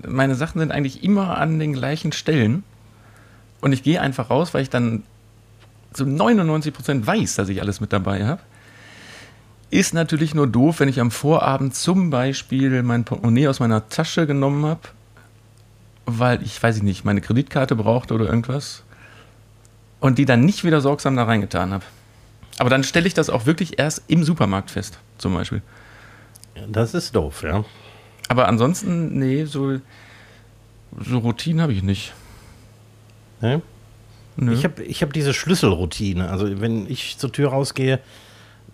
[0.08, 2.64] meine Sachen sind eigentlich immer an den gleichen Stellen
[3.60, 5.04] und ich gehe einfach raus, weil ich dann
[5.92, 8.42] zu 99 Prozent weiß, dass ich alles mit dabei habe.
[9.70, 14.28] Ist natürlich nur doof, wenn ich am Vorabend zum Beispiel mein Portemonnaie aus meiner Tasche
[14.28, 14.82] genommen habe
[16.06, 18.84] weil ich, weiß ich nicht, meine Kreditkarte brauchte oder irgendwas
[20.00, 21.84] und die dann nicht wieder sorgsam da reingetan habe.
[22.58, 25.62] Aber dann stelle ich das auch wirklich erst im Supermarkt fest, zum Beispiel.
[26.70, 27.66] Das ist doof, ja.
[28.30, 29.80] Aber ansonsten, nee, so,
[30.98, 32.14] so Routinen habe ich nicht.
[33.42, 33.62] Nee?
[34.38, 34.54] Nö.
[34.54, 36.30] Ich habe ich hab diese Schlüsselroutine.
[36.30, 38.00] Also, wenn ich zur Tür rausgehe,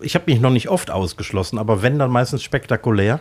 [0.01, 3.19] ich habe mich noch nicht oft ausgeschlossen, aber wenn, dann meistens spektakulär.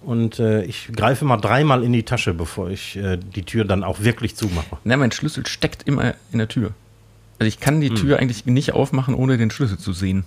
[0.00, 3.82] Und äh, ich greife mal dreimal in die Tasche, bevor ich äh, die Tür dann
[3.82, 4.78] auch wirklich zumache.
[4.84, 6.70] Na, mein Schlüssel steckt immer in der Tür.
[7.38, 7.96] Also ich kann die hm.
[7.96, 10.24] Tür eigentlich nicht aufmachen, ohne den Schlüssel zu sehen.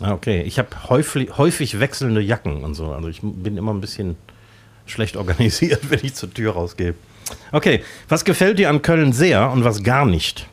[0.00, 0.42] Ah, okay.
[0.42, 2.92] Ich habe häufig, häufig wechselnde Jacken und so.
[2.92, 4.16] Also ich bin immer ein bisschen
[4.86, 6.94] schlecht organisiert, wenn ich zur Tür rausgehe.
[7.52, 10.48] Okay, was gefällt dir an Köln sehr und was gar nicht?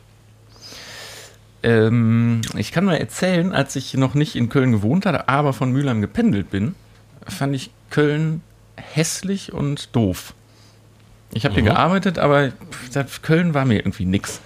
[1.62, 5.72] Ähm, ich kann nur erzählen, als ich noch nicht in Köln gewohnt hatte, aber von
[5.72, 6.74] Mülheim gependelt bin,
[7.26, 8.42] fand ich Köln
[8.76, 10.34] hässlich und doof.
[11.32, 11.62] Ich habe mhm.
[11.62, 12.52] hier gearbeitet, aber
[13.22, 14.40] Köln war mir irgendwie nix.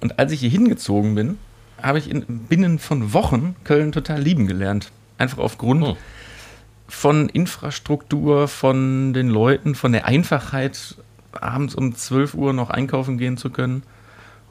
[0.00, 1.38] Und als ich hier hingezogen bin,
[1.80, 4.90] habe ich in, binnen von Wochen Köln total lieben gelernt.
[5.18, 5.96] Einfach aufgrund oh.
[6.88, 10.96] von Infrastruktur, von den Leuten, von der Einfachheit,
[11.32, 13.84] abends um 12 Uhr noch einkaufen gehen zu können.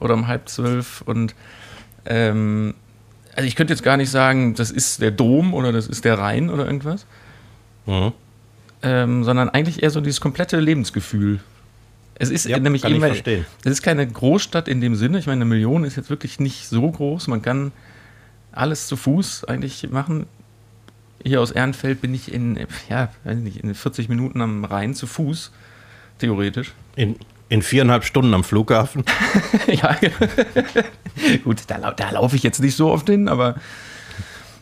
[0.00, 1.02] Oder um halb zwölf.
[1.02, 1.34] Und
[2.06, 2.74] ähm,
[3.34, 6.18] also ich könnte jetzt gar nicht sagen, das ist der Dom oder das ist der
[6.18, 7.06] Rhein oder irgendwas.
[7.86, 8.12] Mhm.
[8.82, 11.40] Ähm, sondern eigentlich eher so dieses komplette Lebensgefühl.
[12.16, 15.18] Es ist ja, nämlich eben, es ist keine Großstadt in dem Sinne.
[15.18, 17.28] Ich meine, eine Million ist jetzt wirklich nicht so groß.
[17.28, 17.72] Man kann
[18.52, 20.26] alles zu Fuß eigentlich machen.
[21.24, 25.06] Hier aus Ehrenfeld bin ich in, ja, weiß nicht, in 40 Minuten am Rhein zu
[25.06, 25.52] Fuß,
[26.18, 26.72] theoretisch.
[26.96, 27.16] In,
[27.52, 29.04] in viereinhalb Stunden am Flughafen?
[29.66, 29.94] ja,
[31.44, 33.56] gut, da, da laufe ich jetzt nicht so oft hin, aber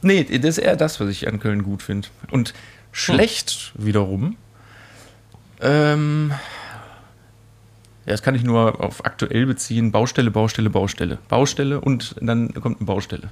[0.02, 2.08] nee, das ist eher das, was ich an Köln gut finde.
[2.32, 2.52] Und
[2.90, 3.86] Schlecht hm.
[3.86, 4.36] wiederum.
[5.60, 6.32] Ähm,
[8.06, 9.92] ja, das kann ich nur auf aktuell beziehen.
[9.92, 11.18] Baustelle, Baustelle, Baustelle.
[11.28, 13.30] Baustelle und dann kommt eine Baustelle.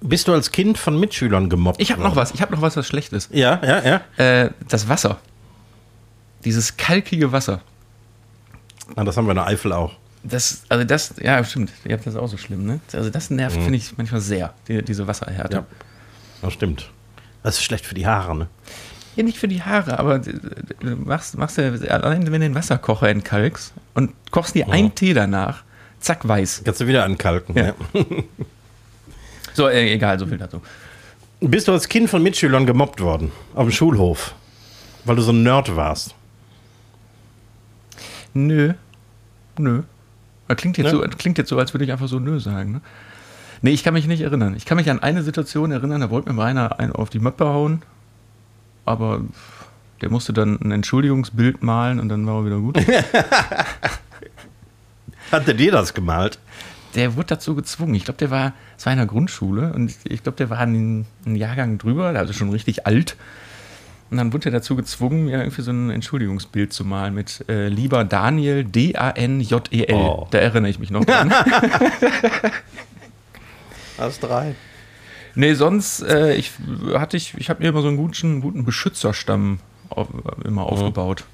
[0.00, 1.82] Bist du als Kind von Mitschülern gemobbt?
[1.82, 2.32] Ich habe noch was.
[2.32, 3.34] Ich habe noch was, was schlecht ist.
[3.34, 4.44] Ja, ja, ja.
[4.44, 5.18] Äh, das Wasser.
[6.46, 7.60] Dieses kalkige Wasser.
[8.96, 9.92] Na, das haben wir in der Eifel auch.
[10.22, 11.72] Das, also das, ja, stimmt.
[11.84, 12.80] Ihr habt das auch so schlimm, ne?
[12.92, 13.62] Also das nervt, mhm.
[13.62, 15.58] finde ich manchmal sehr, die, diese Wasserhärte.
[15.58, 15.66] Ja,
[16.42, 16.90] das stimmt.
[17.42, 18.48] Das ist schlecht für die Haare, ne?
[19.16, 23.08] Ja, nicht für die Haare, aber du machst, machst ja, allein wenn du den Wasserkocher
[23.08, 24.72] entkalkst und kochst dir ja.
[24.72, 25.64] einen Tee danach,
[26.00, 26.62] zack, weiß.
[26.64, 27.66] Kannst du wieder ankalken, ja.
[27.66, 27.74] ja.
[29.54, 30.60] so, äh, egal, so viel dazu.
[31.40, 33.32] Bist du als Kind von Mitschülern gemobbt worden?
[33.54, 34.34] Auf dem Schulhof?
[35.04, 36.14] Weil du so ein Nerd warst?
[38.34, 38.74] Nö.
[39.58, 39.82] Nö.
[40.48, 40.92] Das klingt jetzt, ne?
[40.92, 42.72] so, klingt jetzt so, als würde ich einfach so nö sagen.
[42.72, 42.80] Ne?
[43.60, 44.54] Nee, ich kann mich nicht erinnern.
[44.56, 47.18] Ich kann mich an eine Situation erinnern, da wollte mir mal einer einen auf die
[47.18, 47.82] Möppe hauen,
[48.84, 49.20] aber
[50.00, 52.78] der musste dann ein Entschuldigungsbild malen und dann war er wieder gut.
[55.32, 56.38] Hat der dir das gemalt?
[56.94, 57.94] Der wurde dazu gezwungen.
[57.94, 61.06] Ich glaube, der war, es war in der Grundschule und ich glaube, der war einen,
[61.26, 63.16] einen Jahrgang drüber, also schon richtig alt.
[64.10, 67.68] Und dann wurde er dazu gezwungen, mir irgendwie so ein Entschuldigungsbild zu malen mit äh,
[67.68, 69.94] lieber Daniel D-A-N-J-E-L.
[69.94, 70.26] Oh.
[70.30, 71.32] Da erinnere ich mich noch dran.
[73.98, 74.54] Hast drei.
[75.34, 76.52] Nee, sonst, äh, ich
[76.94, 80.08] hatte ich, ich habe mir immer so einen guten, guten Beschützerstamm auf,
[80.44, 80.68] immer mhm.
[80.68, 81.24] aufgebaut.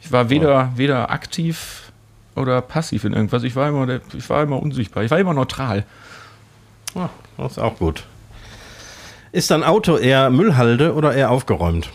[0.00, 1.92] Ich war weder, weder aktiv
[2.36, 3.42] oder passiv in irgendwas.
[3.42, 5.02] Ich war immer, ich war immer unsichtbar.
[5.02, 5.84] Ich war immer neutral.
[6.94, 8.04] Ja, das ist auch gut.
[9.32, 11.90] Ist dein Auto eher Müllhalde oder eher aufgeräumt?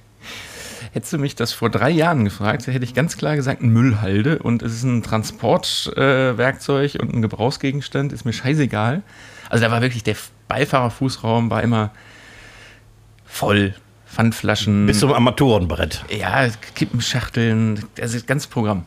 [0.92, 4.38] Hättest du mich das vor drei Jahren gefragt, hätte ich ganz klar gesagt, ein Müllhalde
[4.38, 9.02] und es ist ein Transportwerkzeug äh, und ein Gebrauchsgegenstand, ist mir scheißegal.
[9.50, 10.16] Also da war wirklich der
[10.48, 11.90] Beifahrerfußraum war immer
[13.26, 13.74] voll.
[14.06, 14.86] Pfandflaschen.
[14.86, 16.04] Bis zum Armaturenbrett.
[16.08, 18.86] Ja, Kippenschachteln, das ist ganz Programm.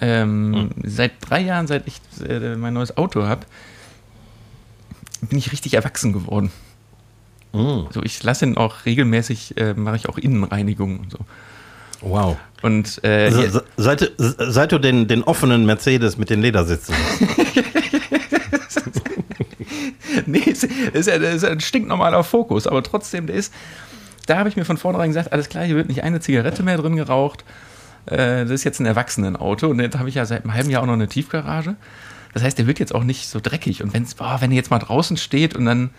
[0.00, 0.70] Ähm, hm.
[0.84, 3.44] Seit drei Jahren, seit ich äh, mein neues Auto habe,
[5.22, 6.52] bin ich richtig erwachsen geworden.
[7.52, 7.86] Mm.
[7.90, 11.18] So, ich lasse ihn auch regelmäßig, äh, mache ich auch Innenreinigung und so.
[12.00, 12.36] Wow.
[12.62, 16.94] Und äh, Se, seit, seit du den, den offenen Mercedes mit den Ledersitzen
[20.26, 23.52] nee, ist, ist, ist ein stinknormaler Fokus, aber trotzdem, der ist,
[24.26, 26.76] da habe ich mir von vornherein gesagt, alles klar, hier wird nicht eine Zigarette mehr
[26.76, 27.44] drin geraucht.
[28.06, 30.82] Äh, das ist jetzt ein Erwachsenenauto und jetzt habe ich ja seit einem halben Jahr
[30.82, 31.76] auch noch eine Tiefgarage.
[32.34, 33.82] Das heißt, der wird jetzt auch nicht so dreckig.
[33.82, 35.90] Und wenn's, boah, wenn er jetzt mal draußen steht und dann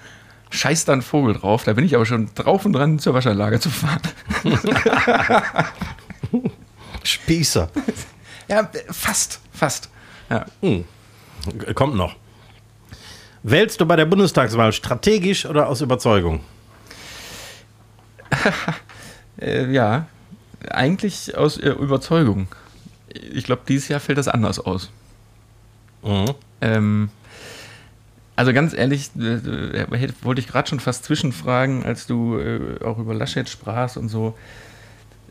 [0.54, 3.60] scheißt da ein Vogel drauf, da bin ich aber schon drauf und dran, zur Waschanlage
[3.60, 4.02] zu fahren.
[7.04, 7.70] Spießer.
[8.48, 9.89] Ja, fast, fast.
[10.30, 10.46] Ja.
[10.62, 10.86] Hm.
[11.74, 12.16] Kommt noch.
[13.42, 16.42] Wählst du bei der Bundestagswahl strategisch oder aus Überzeugung?
[19.42, 20.08] äh, ja,
[20.70, 22.48] eigentlich aus äh, Überzeugung.
[23.10, 24.92] Ich glaube, dieses Jahr fällt das anders aus.
[26.04, 26.34] Mhm.
[26.62, 27.10] Ähm,
[28.36, 32.98] also ganz ehrlich, äh, äh wollte ich gerade schon fast zwischenfragen, als du äh, auch
[32.98, 34.36] über Laschet sprachst und so.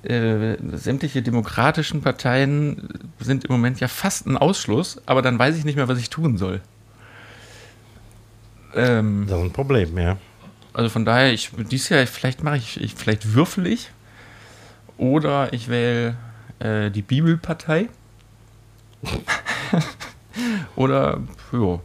[0.03, 2.89] Äh, sämtliche demokratischen Parteien
[3.21, 6.11] sind im Moment ja fast ein Ausschluss, aber dann weiß ich nicht mehr, was ich
[6.11, 6.61] tun soll.
[8.75, 10.19] Ähm, das ist ein Problem, ja.
[10.73, 13.91] Also von daher, ich dieses Jahr, vielleicht mache ich, ich, vielleicht würfel ich
[14.97, 16.17] oder ich wähle
[16.59, 17.89] äh, die Bibelpartei.
[20.77, 21.21] oder,
[21.53, 21.81] ja.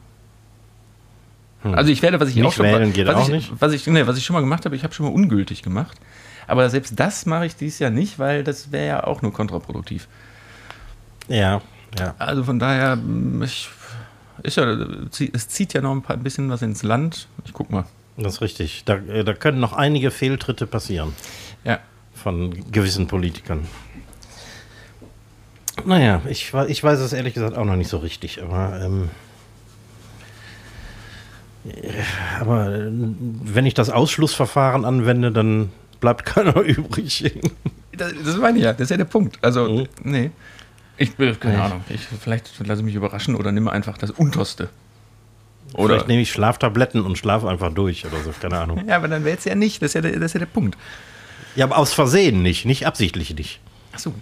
[1.63, 1.73] Hm.
[1.73, 3.51] Also ich werde, was ich nicht auch schon wählen geht was auch ich, nicht.
[3.59, 5.97] Was ich, nee, was ich schon mal gemacht habe, ich habe schon mal ungültig gemacht.
[6.47, 10.07] Aber selbst das mache ich dieses Jahr nicht, weil das wäre ja auch nur kontraproduktiv.
[11.27, 11.61] Ja,
[11.97, 12.15] ja.
[12.19, 13.69] Also von daher, hm, ich
[14.45, 14.77] ja,
[15.33, 17.27] es zieht ja noch ein, paar, ein bisschen was ins Land.
[17.45, 17.85] Ich guck mal.
[18.17, 18.83] Das ist richtig.
[18.85, 21.13] Da, äh, da können noch einige Fehltritte passieren.
[21.63, 21.79] Ja.
[22.13, 23.67] Von gewissen Politikern.
[25.85, 29.09] Naja, ich, ich weiß es ehrlich gesagt auch noch nicht so richtig, aber, ähm,
[32.39, 37.31] aber äh, wenn ich das Ausschlussverfahren anwende, dann bleibt keiner übrig.
[37.95, 39.39] Das, das meine ich ja, das ist ja der Punkt.
[39.41, 39.87] Also, mhm.
[40.03, 40.31] nee.
[40.99, 41.83] Ich keine Ahnung.
[41.89, 44.69] Ich, vielleicht lasse ich mich überraschen oder nehme einfach das Unterste.
[45.73, 48.87] Oder vielleicht nehme ich Schlaftabletten und schlafe einfach durch oder so, keine Ahnung.
[48.87, 49.81] Ja, aber dann wäre es ja nicht.
[49.81, 50.77] Das ist ja, der, das ist ja der Punkt.
[51.55, 53.59] Ja, aber aus Versehen nicht, nicht absichtlich nicht.
[53.93, 54.13] Ach so.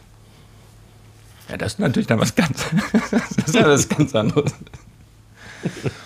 [1.50, 2.66] Ja, das ist natürlich dann was ganz.
[3.36, 4.54] das ist ja was ganz anderes.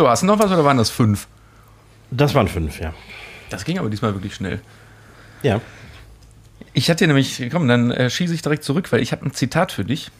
[0.00, 1.26] so, hast du noch was oder waren das fünf?
[2.10, 2.94] Das waren fünf, ja.
[3.50, 4.62] Das ging aber diesmal wirklich schnell.
[5.42, 5.60] Ja.
[6.72, 9.72] Ich hatte nämlich, komm, dann äh, schieße ich direkt zurück, weil ich habe ein Zitat
[9.72, 10.10] für dich.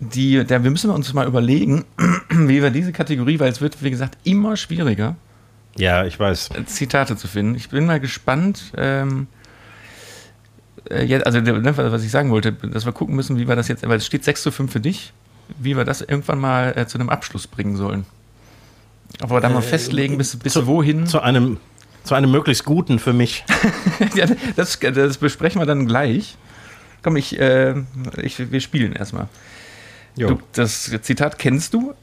[0.00, 1.86] Die, der, wir müssen uns mal überlegen,
[2.28, 5.16] wie wir diese Kategorie, weil es wird, wie gesagt, immer schwieriger.
[5.78, 6.50] Ja, ich weiß.
[6.56, 7.54] Äh, Zitate zu finden.
[7.54, 8.72] Ich bin mal gespannt.
[8.76, 9.28] Ähm,
[10.90, 13.68] äh, jetzt, also, ne, was ich sagen wollte, dass wir gucken müssen, wie wir das
[13.68, 15.14] jetzt, weil es steht 6 zu 5 für dich,
[15.58, 18.06] wie wir das irgendwann mal äh, zu einem Abschluss bringen sollen.
[19.22, 21.06] Ob wir da mal äh, festlegen, bis, bis zu, wohin.
[21.06, 21.58] Zu einem
[22.04, 23.44] zu einem möglichst guten für mich.
[24.14, 26.36] ja, das, das, besprechen wir dann gleich.
[27.02, 27.74] Komm, ich, äh,
[28.22, 29.28] ich wir spielen erstmal.
[30.16, 31.94] Du, das Zitat kennst du.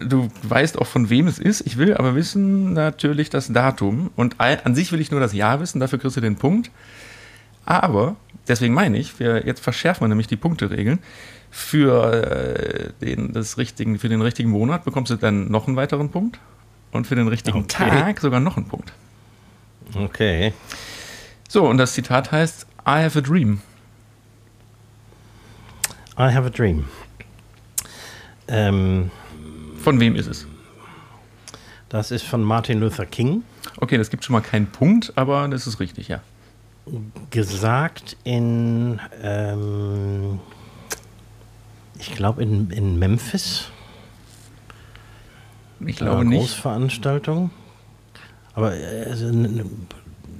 [0.00, 1.60] Du weißt auch, von wem es ist.
[1.66, 4.10] Ich will aber wissen natürlich das Datum.
[4.16, 6.70] Und an sich will ich nur das Jahr wissen, dafür kriegst du den Punkt.
[7.66, 11.00] Aber, deswegen meine ich, wir, jetzt verschärfen wir nämlich die Punkteregeln.
[11.50, 16.10] Für, äh, den, das richtigen, für den richtigen Monat bekommst du dann noch einen weiteren
[16.10, 16.38] Punkt
[16.92, 17.88] und für den richtigen okay.
[17.88, 18.92] Tag sogar noch einen Punkt.
[19.94, 20.52] Okay.
[21.48, 23.60] So, und das Zitat heißt: I have a dream.
[26.18, 26.84] I have a dream.
[28.48, 29.10] Ähm,
[29.82, 30.46] von wem ist es?
[31.88, 33.44] Das ist von Martin Luther King.
[33.78, 36.20] Okay, das gibt schon mal keinen Punkt, aber das ist richtig, ja.
[37.30, 40.40] Gesagt in, ähm,
[41.98, 43.70] ich glaube, in, in Memphis.
[45.86, 46.40] Ich glaube nicht.
[46.40, 47.50] Großveranstaltung.
[48.54, 48.72] Aber
[49.06, 49.30] also,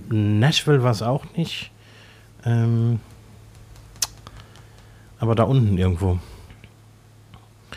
[0.09, 1.71] Nashville war es auch nicht.
[2.45, 3.01] Ähm,
[5.21, 6.19] aber da unten irgendwo.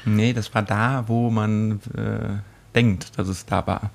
[0.05, 2.39] Nee, das war da, wo man äh,
[2.73, 3.91] denkt, dass es da war.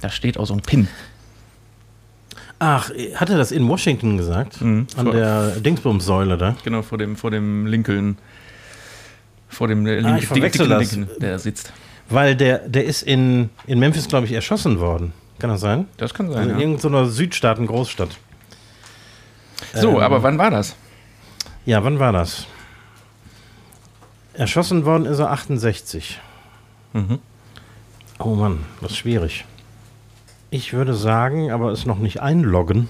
[0.00, 0.88] Da steht auch so ein Pin.
[2.58, 4.60] Ach, hat er das in Washington gesagt?
[4.60, 6.56] Mhm, An der Dingsbums-Säule da?
[6.64, 8.18] Genau, vor dem, vor dem Lincoln.
[9.48, 11.72] Vor dem äh, ah, Link Lincoln, der sitzt.
[12.08, 15.12] Weil der, der ist in, in Memphis, glaube ich, erschossen worden.
[15.38, 15.86] Kann das sein?
[15.96, 16.38] Das kann sein.
[16.38, 16.66] Also in ja.
[16.66, 18.16] irgendeiner Südstaaten-Großstadt.
[19.74, 20.76] So, ähm, aber wann war das?
[21.64, 22.46] Ja, wann war das?
[24.34, 26.20] Erschossen worden ist er 68.
[26.92, 27.18] Mhm.
[28.18, 29.44] Oh Mann, das ist schwierig.
[30.50, 32.88] Ich würde sagen, aber es noch nicht einloggen,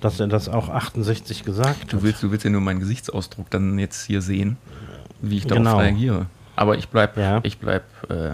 [0.00, 2.02] dass er das auch 68 gesagt Du hat.
[2.02, 4.56] willst, du willst ja nur meinen Gesichtsausdruck dann jetzt hier sehen,
[5.22, 5.78] wie ich darauf Genau.
[5.78, 6.26] reagiere.
[6.56, 7.40] Aber ich bleib, Ja.
[7.42, 8.32] ich bleib äh,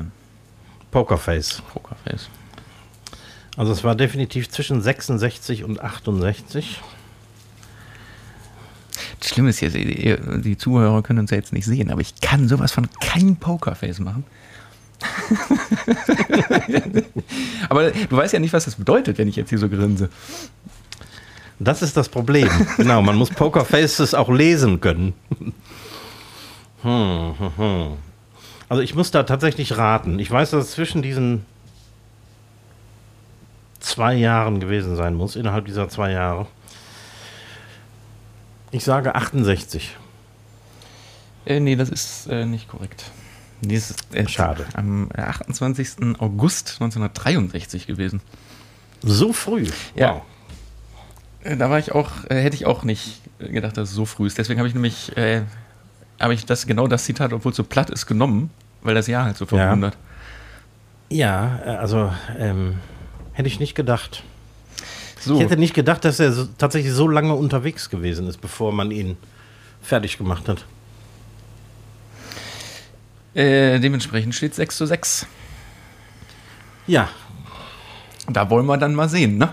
[0.90, 1.62] Pokerface.
[1.72, 2.28] Pokerface.
[3.56, 6.80] Also es war definitiv zwischen 66 und 68.
[9.20, 12.48] Das Schlimme ist jetzt, die, Zuhörer können uns ja jetzt nicht sehen, aber ich kann
[12.48, 14.24] sowas von kein Pokerface machen.
[17.68, 20.08] aber du weißt ja nicht, was das bedeutet, wenn ich jetzt hier so grinse.
[21.58, 22.48] Das ist das Problem.
[22.76, 25.14] genau, man muss Pokerfaces auch lesen können.
[26.82, 27.96] Hm, hm, hm.
[28.68, 30.18] Also ich muss da tatsächlich raten.
[30.18, 31.44] Ich weiß, dass es zwischen diesen
[33.80, 36.46] zwei Jahren gewesen sein muss, innerhalb dieser zwei Jahre.
[38.70, 39.96] Ich sage 68.
[41.46, 43.10] Äh, nee, das ist äh, nicht korrekt.
[43.62, 44.66] Nee, ist äh, Schade.
[44.74, 46.18] am 28.
[46.18, 48.20] August 1963 gewesen.
[49.02, 49.66] So früh.
[49.94, 50.14] Ja.
[50.16, 50.22] Wow.
[51.44, 54.04] Äh, Da war ich auch, äh, hätte ich auch nicht äh, gedacht, dass es so
[54.04, 54.36] früh ist.
[54.36, 55.16] Deswegen habe ich nämlich,
[56.20, 58.50] habe ich das genau das Zitat, obwohl es so platt ist, genommen,
[58.82, 59.50] weil das Jahr halt so Ja.
[59.50, 59.96] verwundert.
[61.10, 62.78] Ja, äh, also ähm,
[63.32, 64.22] hätte ich nicht gedacht.
[65.20, 68.72] So, Ich hätte nicht gedacht, dass er so, tatsächlich so lange unterwegs gewesen ist, bevor
[68.72, 69.16] man ihn
[69.82, 70.64] fertig gemacht hat.
[73.34, 75.26] äh, dementsprechend steht 6 zu 6.
[76.86, 77.08] Ja,
[78.30, 79.52] Da wollen wir dann mal sehen, ne?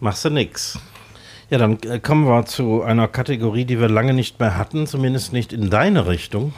[0.00, 0.78] machst du nix.
[1.50, 5.32] Ja, dann äh, kommen wir zu einer Kategorie, die wir lange nicht mehr hatten, zumindest
[5.32, 6.52] nicht in deine Richtung.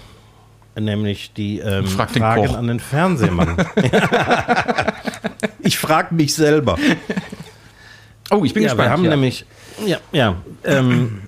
[0.79, 2.57] Nämlich die ähm, Frag den Fragen Koch.
[2.57, 3.57] an den Fernsehmann.
[5.61, 6.79] ich frage mich selber.
[8.31, 8.87] Oh, ich bin ja, gespannt.
[8.87, 9.11] wir haben ja.
[9.11, 9.45] nämlich,
[9.85, 11.23] ja, ja, ähm,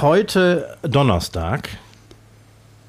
[0.00, 1.68] heute Donnerstag.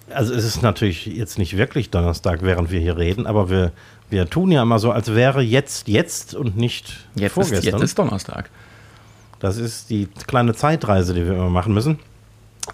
[0.10, 3.72] Also es ist natürlich jetzt nicht wirklich Donnerstag, während wir hier reden, aber wir,
[4.10, 7.74] wir tun ja immer so, als wäre jetzt jetzt und nicht jetzt, ist, vorgestern.
[7.74, 8.50] jetzt ist Donnerstag.
[9.42, 12.00] Das ist die kleine Zeitreise, die wir immer machen müssen.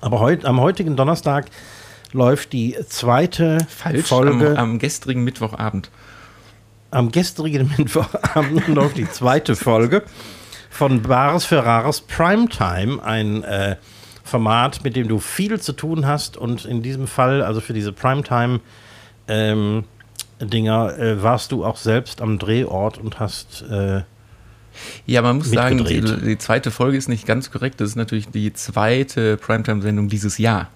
[0.01, 1.45] Aber heut, am heutigen Donnerstag
[2.11, 4.51] läuft die zweite Falsch, Folge.
[4.51, 5.89] am, am gestrigen Mittwochabend.
[6.91, 10.03] Am gestrigen Mittwochabend läuft die zweite Folge
[10.69, 13.77] von Bares Ferraris Primetime, ein äh,
[14.25, 17.93] Format, mit dem du viel zu tun hast und in diesem Fall, also für diese
[17.93, 18.59] Primetime
[19.29, 19.85] ähm,
[20.41, 24.01] Dinger, äh, warst du auch selbst am Drehort und hast äh,
[25.05, 27.79] Ja, man muss sagen, die, die zweite Folge ist nicht ganz korrekt.
[27.81, 30.69] Das ist natürlich die zweite Primetime-Sendung dieses Jahr.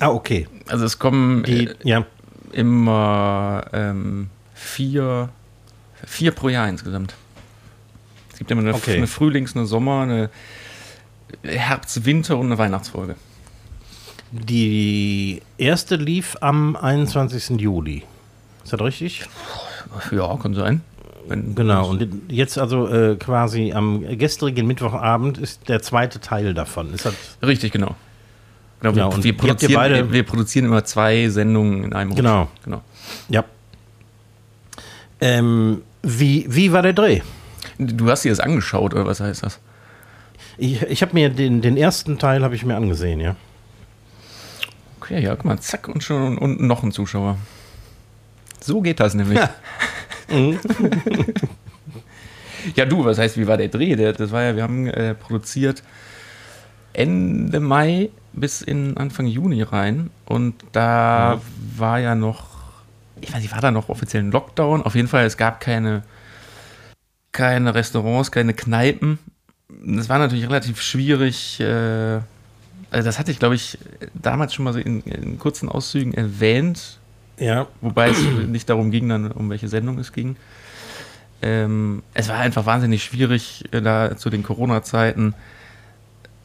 [0.00, 0.48] Ah, okay.
[0.68, 2.04] Also es kommen Die, äh, ja,
[2.52, 5.28] immer ähm, vier,
[6.04, 7.14] vier pro Jahr insgesamt.
[8.32, 8.96] Es gibt immer eine, Okay.
[8.96, 10.30] eine Frühlings-, eine Sommer-, eine
[11.42, 13.14] Herbst-, Winter- und eine Weihnachtsfolge.
[14.32, 17.60] die erste lief am 21.
[17.60, 18.02] Juli.
[18.64, 19.22] Ist das richtig?
[20.10, 20.80] Ja, kann sein.
[21.28, 26.94] Genau, und jetzt also äh, quasi am gestrigen Mittwochabend ist der zweite Teil davon.
[27.42, 27.94] Richtig, genau.
[28.80, 32.18] Genau, Genau, wir, und wir, produzieren, beide- wir, produzieren immer zwei Sendungen in einem Rutsch.
[32.18, 32.48] Genau.
[32.64, 32.82] genau.
[33.30, 33.44] Ja.
[35.20, 37.20] Ähm, wie, wie war der Dreh?
[37.78, 39.58] Du hast dir das angeschaut, oder was heißt das?
[40.58, 43.36] Ich, ich habe mir den, den ersten Teil habe ich mir angesehen, ja.
[45.00, 47.38] Okay, ja, guck mal, zack, und schon und noch ein Zuschauer.
[48.60, 49.38] So geht das nämlich.
[49.38, 49.50] Ja.
[52.76, 53.94] Ja, du, was heißt, wie war der Dreh?
[53.94, 55.82] Der, das war ja, wir haben äh, produziert
[56.92, 61.40] Ende Mai bis in Anfang Juni rein und da
[61.76, 62.46] war ja noch,
[63.20, 64.82] ich weiß nicht, war da noch offiziell ein Lockdown?
[64.82, 66.02] Auf jeden Fall, es gab keine,
[67.32, 69.18] keine Restaurants, keine Kneipen.
[69.68, 71.60] Das war natürlich relativ schwierig.
[71.60, 72.20] Äh,
[72.90, 73.78] also das hatte ich, glaube ich,
[74.14, 76.98] damals schon mal so in, in kurzen Auszügen erwähnt,
[77.38, 77.66] Ja.
[77.80, 80.36] Wobei es nicht darum ging, dann, um welche Sendung es ging.
[81.42, 85.34] Ähm, es war einfach wahnsinnig schwierig, äh, da zu den Corona-Zeiten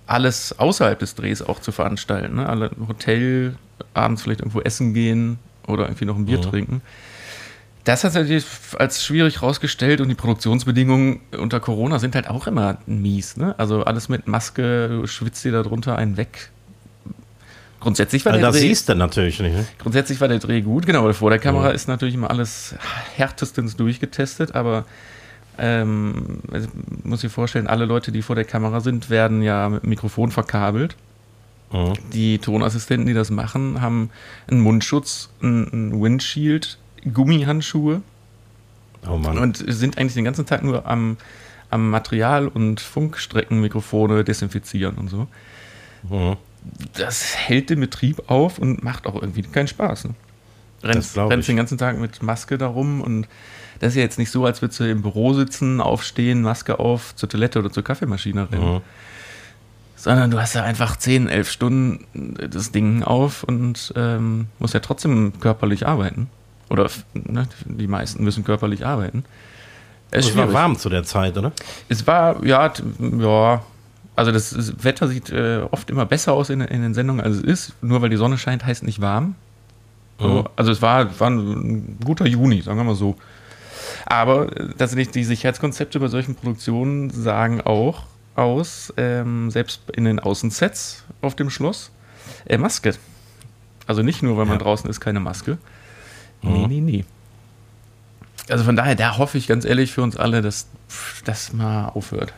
[0.07, 2.37] alles außerhalb des Drehs auch zu veranstalten.
[2.37, 2.49] Ne?
[2.49, 3.55] Alle Hotel,
[3.93, 5.37] abends vielleicht irgendwo essen gehen
[5.67, 6.41] oder irgendwie noch ein Bier Mhm.
[6.43, 6.81] trinken.
[7.83, 8.43] Das hat sich
[8.77, 13.37] als schwierig rausgestellt und die Produktionsbedingungen unter Corona sind halt auch immer mies.
[13.37, 13.55] Ne?
[13.57, 16.49] Also alles mit Maske, du schwitzt dir da drunter einen weg.
[17.79, 19.55] Grundsätzlich war Also der das Dreh, siehst du natürlich nicht.
[19.55, 19.65] Ne?
[19.77, 20.99] Grundsätzlich war der Dreh gut, genau.
[21.03, 21.71] aber Vor der Kamera Ja.
[21.71, 22.75] ist natürlich immer alles
[23.15, 24.85] härtestens durchgetestet, aber
[25.57, 26.67] ähm, also,
[27.03, 30.95] muss ich vorstellen, alle Leute, die vor der Kamera sind, werden ja mit Mikrofon verkabelt.
[31.71, 31.93] Mhm.
[32.13, 34.09] Die Tonassistenten, die das machen, haben
[34.47, 36.77] einen Mundschutz, einen Windshield,
[37.13, 38.01] Gummihandschuhe
[39.07, 39.37] Oh Mann.
[39.37, 41.17] und sind eigentlich den ganzen Tag nur am,
[41.69, 45.27] am Material- und Funkstreckenmikrofone desinfizieren und so.
[46.09, 46.37] Mhm.
[46.93, 50.05] Das hält den Betrieb auf und macht auch irgendwie keinen Spaß.
[50.05, 50.15] Ne?
[50.83, 53.27] Rennst, rennst den ganzen Tag mit Maske darum und
[53.79, 57.15] das ist ja jetzt nicht so, als würdest du im Büro sitzen, aufstehen, Maske auf,
[57.15, 58.75] zur Toilette oder zur Kaffeemaschine rennen.
[58.75, 58.81] Mhm.
[59.95, 64.79] Sondern du hast ja einfach 10, 11 Stunden das Ding auf und ähm, musst ja
[64.79, 66.29] trotzdem körperlich arbeiten.
[66.69, 69.25] Oder ne, die meisten müssen körperlich arbeiten.
[70.11, 71.51] Es, es war warm zu der Zeit, oder?
[71.87, 72.71] Es war, ja,
[73.19, 73.63] ja.
[74.19, 77.41] Also das, Wetter sieht äh, oft immer besser aus in, in, den Sendungen, als es
[77.41, 77.73] ist.
[77.81, 79.35] Nur weil die Sonne scheint, heißt nicht warm.
[80.19, 80.47] So, mhm.
[80.57, 83.15] Also es war, war ein guter Juni, sagen wir mal so.
[84.05, 90.19] Aber äh, tatsächlich die Sicherheitskonzepte bei solchen Produktionen sagen auch aus, ähm, selbst in den
[90.19, 91.89] Außensets auf dem Schloss,
[92.45, 92.95] äh, Maske.
[93.87, 94.63] Also nicht nur, weil man ja.
[94.65, 95.59] draußen ist, keine Maske.
[96.41, 96.51] Mhm.
[96.51, 97.05] Nee, nee, nee.
[98.49, 100.67] Also von daher, da hoffe ich ganz ehrlich für uns alle, dass
[101.23, 102.33] das mal aufhört.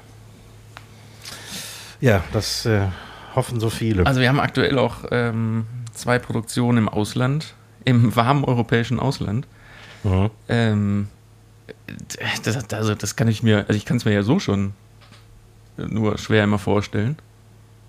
[2.02, 2.88] Ja, das äh,
[3.36, 4.06] hoffen so viele.
[4.06, 7.54] Also wir haben aktuell auch ähm, zwei Produktionen im Ausland,
[7.86, 9.48] im warmen europäischen Ausland.
[10.04, 10.30] Mhm.
[10.50, 11.08] Ähm,
[12.44, 14.74] das, also das kann ich mir, also ich kann es mir ja so schon
[15.78, 17.18] nur schwer immer vorstellen,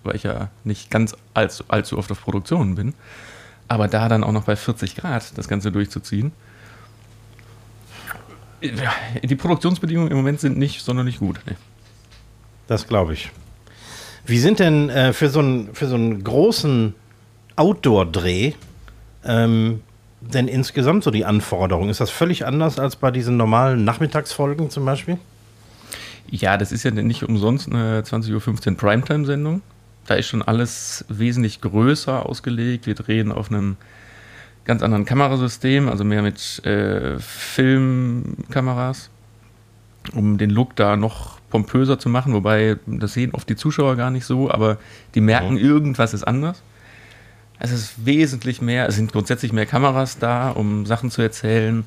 [0.05, 2.95] weil ich ja nicht ganz allzu, allzu oft auf Produktionen bin.
[3.69, 6.33] Aber da dann auch noch bei 40 Grad das Ganze durchzuziehen,
[8.63, 11.41] die Produktionsbedingungen im Moment sind nicht sonderlich gut.
[11.47, 11.57] Nee.
[12.69, 13.33] Das glaube ich.
[14.25, 16.95] Wie sind denn äh, für, so einen, für so einen großen
[17.57, 18.53] Outdoor-Dreh
[19.25, 19.81] ähm,
[20.20, 21.91] denn insgesamt so die Anforderungen?
[21.91, 25.18] Ist das völlig anders als bei diesen normalen Nachmittagsfolgen zum Beispiel?
[26.31, 29.61] Ja, das ist ja nicht umsonst eine 20.15 Uhr Primetime-Sendung.
[30.07, 32.87] Da ist schon alles wesentlich größer ausgelegt.
[32.87, 33.77] Wir drehen auf einem
[34.64, 39.11] ganz anderen Kamerasystem, also mehr mit äh, Filmkameras,
[40.14, 44.11] um den Look da noch pompöser zu machen, wobei das sehen oft die Zuschauer gar
[44.11, 44.79] nicht so, aber
[45.15, 45.59] die merken, mhm.
[45.59, 46.63] irgendwas ist anders.
[47.59, 51.87] Es ist wesentlich mehr, es sind grundsätzlich mehr Kameras da, um Sachen zu erzählen.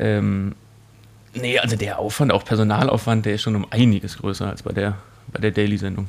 [0.00, 0.56] Ähm,
[1.32, 4.98] nee, also der Aufwand, auch Personalaufwand, der ist schon um einiges größer als bei der,
[5.32, 6.08] bei der Daily-Sendung.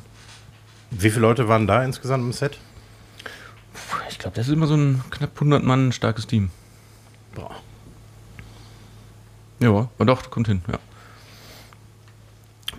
[0.90, 2.58] Wie viele Leute waren da insgesamt im Set?
[4.10, 6.50] Ich glaube, das ist immer so ein knapp 100 Mann starkes Team.
[7.36, 7.54] Boah.
[9.60, 10.78] Ja, und doch, kommt hin, ja.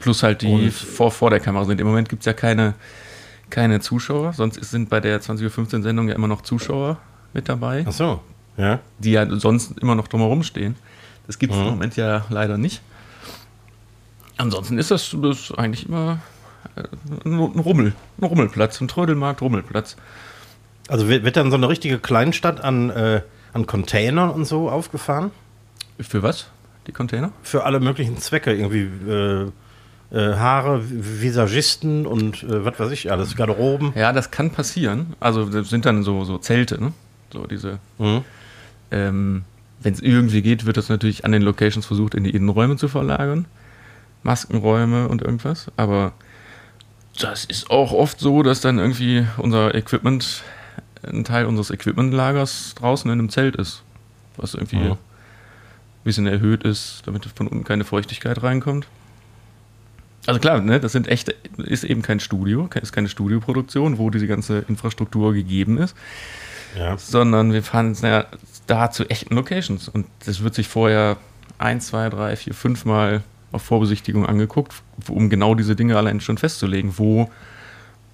[0.06, 1.82] Plus halt die vor, vor der Kamera sind.
[1.82, 2.76] Im Moment gibt es ja keine,
[3.50, 7.00] keine Zuschauer, sonst sind bei der 20.15 Uhr Sendung ja immer noch Zuschauer
[7.34, 7.84] mit dabei.
[7.88, 8.22] Ach so,
[8.56, 8.82] ja.
[9.00, 10.76] Die ja sonst immer noch drumherum stehen.
[11.26, 11.66] Das gibt es mhm.
[11.66, 12.84] im Moment ja leider nicht.
[14.38, 16.20] Ansonsten ist das, das eigentlich immer
[16.76, 16.84] äh,
[17.26, 19.96] ein Rummel, ein Rummelplatz, ein Trödelmarkt, Rummelplatz.
[20.88, 23.22] Also wird, dann so eine richtige Kleinstadt an, äh,
[23.54, 25.32] an Containern und so aufgefahren?
[26.00, 26.52] Für was?
[26.86, 27.32] Die Container?
[27.42, 28.54] Für alle möglichen Zwecke.
[28.54, 29.52] Irgendwie äh,
[30.12, 33.94] Haare, Visagisten und äh, was weiß ich alles, Garderoben.
[33.96, 35.16] Ja, das kann passieren.
[35.20, 36.94] Also das sind dann so, so Zelte, ne?
[37.34, 37.80] So diese.
[37.98, 38.24] Mhm.
[38.92, 39.44] Ähm,
[39.82, 42.88] Wenn es irgendwie geht, wird das natürlich an den Locations versucht, in die Innenräume zu
[42.88, 43.46] verlagern.
[44.24, 45.72] Maskenräume und irgendwas.
[45.78, 46.14] Aber
[47.20, 50.44] das ist auch oft so, dass dann irgendwie unser Equipment
[51.04, 53.84] ein Teil unseres Equipmentlagers draußen in einem Zelt ist,
[54.38, 54.92] was irgendwie mhm.
[54.92, 54.98] ein
[56.04, 58.88] bisschen erhöht ist, damit von unten keine Feuchtigkeit reinkommt.
[60.26, 64.28] Also klar, ne, das sind echt, ist eben kein Studio, ist keine Studioproduktion, wo diese
[64.28, 65.96] ganze Infrastruktur gegeben ist,
[66.78, 66.98] ja.
[66.98, 68.26] sondern wir fahren ja,
[68.68, 71.18] da zu echten Locations und das wird sich vorher
[71.58, 74.74] ein, zwei, drei, vier, fünf Mal auf Vorbesichtigung angeguckt,
[75.08, 77.30] um genau diese Dinge allein schon festzulegen, wo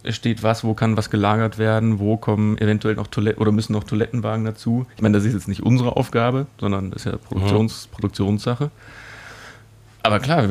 [0.06, 3.84] steht was, wo kann was gelagert werden, wo kommen eventuell noch Toiletten oder müssen noch
[3.84, 4.86] Toilettenwagen dazu.
[4.96, 7.96] Ich meine, das ist jetzt nicht unsere Aufgabe, sondern das ist ja Produktions, mhm.
[7.96, 8.72] Produktionssache.
[10.04, 10.50] Aber klar,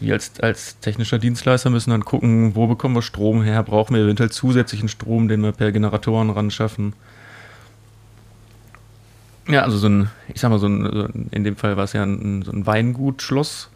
[0.00, 4.02] wir als, als technischer Dienstleister müssen dann gucken, wo bekommen wir Strom her, brauchen wir
[4.02, 6.92] eventuell zusätzlichen Strom, den wir per Generatoren ran schaffen.
[9.48, 12.02] Ja, also so ein, ich sag mal, so ein, in dem Fall war es ja
[12.02, 13.70] ein, so ein Weingutschloss.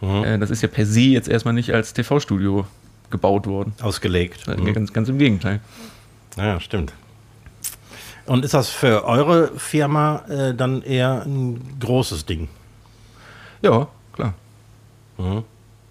[0.00, 0.24] Mhm.
[0.24, 2.66] Äh, das ist ja per se jetzt erstmal nicht als TV-Studio
[3.10, 3.74] gebaut worden.
[3.82, 4.46] Ausgelegt.
[4.46, 4.72] Mhm.
[4.72, 5.60] Ganz, ganz im Gegenteil.
[6.36, 6.94] Ja, stimmt.
[8.26, 12.48] Und ist das für eure Firma äh, dann eher ein großes Ding?
[13.60, 14.34] Ja, klar.
[15.18, 15.44] Mhm.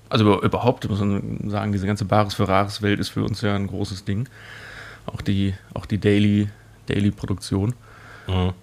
[0.10, 3.56] Also überhaupt muss man sagen, diese ganze Bares für Rares Welt ist für uns ja
[3.56, 4.30] ein großes Ding.
[5.06, 6.50] Auch die, auch die Daily,
[6.88, 7.74] Daily Produktion.
[8.28, 8.54] Mhm.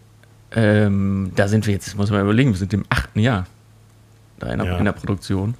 [0.53, 3.47] Ähm, da sind wir jetzt, muss man überlegen, wir sind im achten Jahr
[4.41, 4.79] da in der, ja.
[4.79, 5.55] in der Produktion.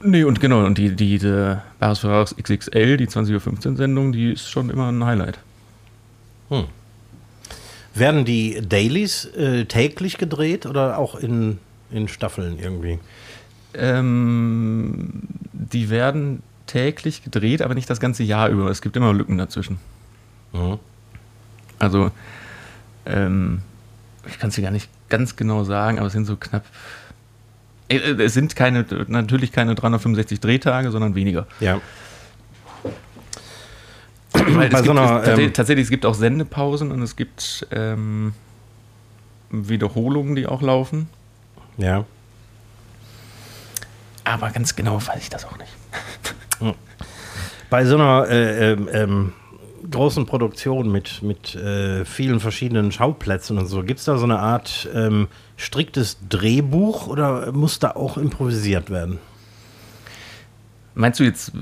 [0.00, 4.32] Nee, und genau, und die, die, die Bares Ferraris XXL, die 20.15 Uhr Sendung, die
[4.32, 5.38] ist schon immer ein Highlight.
[6.50, 6.64] Hm.
[7.94, 11.58] Werden die Dailies äh, täglich gedreht oder auch in,
[11.90, 12.98] in Staffeln irgendwie?
[13.74, 15.22] Ähm,
[15.52, 18.70] die werden täglich gedreht, aber nicht das ganze Jahr über.
[18.70, 19.78] Es gibt immer Lücken dazwischen.
[20.52, 20.78] Mhm.
[21.78, 22.10] Also,
[23.06, 23.62] ähm,
[24.26, 26.64] ich kann es dir gar nicht ganz genau sagen, aber es sind so knapp.
[27.88, 31.46] Äh, äh, es sind keine, natürlich keine 365 Drehtage, sondern weniger.
[31.60, 31.80] Ja.
[34.32, 38.34] Weil Bei so einer, es, ähm, tatsächlich, es gibt auch Sendepausen und es gibt ähm,
[39.50, 41.08] Wiederholungen, die auch laufen.
[41.78, 42.04] Ja.
[44.24, 45.72] Aber ganz genau weiß ich das auch nicht.
[47.70, 49.32] Bei so einer äh, ähm, ähm,
[49.90, 54.38] großen Produktion mit, mit äh, vielen verschiedenen Schauplätzen und so, gibt es da so eine
[54.38, 59.18] Art ähm, striktes Drehbuch oder muss da auch improvisiert werden?
[60.94, 61.52] Meinst du jetzt,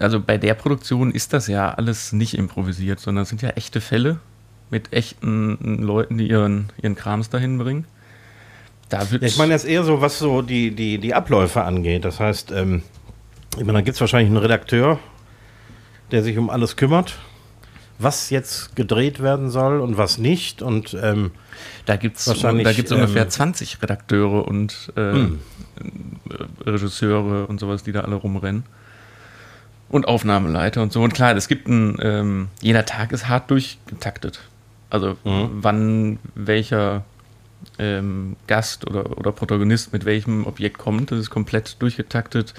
[0.00, 3.82] also bei der Produktion ist das ja alles nicht improvisiert, sondern es sind ja echte
[3.82, 4.18] Fälle
[4.70, 7.84] mit echten Leuten, die ihren, ihren Krams dahin bringen?
[8.88, 12.04] Da ja, ich meine jetzt eher so, was so die, die, die Abläufe angeht.
[12.04, 12.82] Das heißt, ähm,
[13.52, 14.98] ich meine, da gibt es wahrscheinlich einen Redakteur,
[16.10, 17.18] der sich um alles kümmert,
[17.98, 20.62] was jetzt gedreht werden soll und was nicht.
[20.62, 21.32] Und ähm,
[21.84, 25.40] da gibt es da gibt's ähm, ungefähr 20 Redakteure und äh, hm.
[26.64, 28.64] Regisseure und sowas, die da alle rumrennen.
[29.90, 31.02] Und Aufnahmeleiter und so.
[31.02, 34.40] Und klar, es gibt ein, ähm, jeder Tag ist hart durchgetaktet.
[34.90, 35.48] Also mhm.
[35.52, 37.04] wann welcher
[37.78, 42.54] ähm, Gast oder, oder Protagonist mit welchem Objekt kommt, das ist komplett durchgetaktet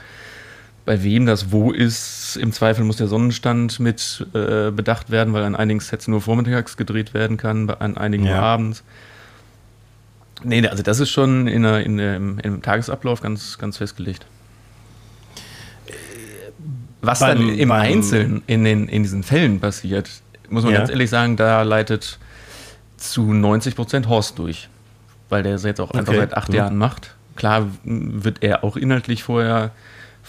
[0.90, 2.36] bei wem das wo ist.
[2.36, 6.78] Im Zweifel muss der Sonnenstand mit äh, bedacht werden, weil an einigen Sets nur vormittags
[6.78, 8.38] gedreht werden kann, an einigen ja.
[8.38, 8.84] nur abends.
[10.44, 14.26] Nee, also das ist schon in, der, in dem, im Tagesablauf ganz, ganz festgelegt.
[17.02, 20.10] Was beim, dann im Einzelnen in, den, in diesen Fällen passiert,
[20.50, 20.80] muss man ja.
[20.80, 22.18] ganz ehrlich sagen, da leitet
[22.98, 24.70] zu 90 Prozent Horst durch.
[25.30, 26.56] Weil der es jetzt auch einfach seit acht mhm.
[26.56, 27.16] Jahren macht.
[27.36, 29.72] Klar wird er auch inhaltlich vorher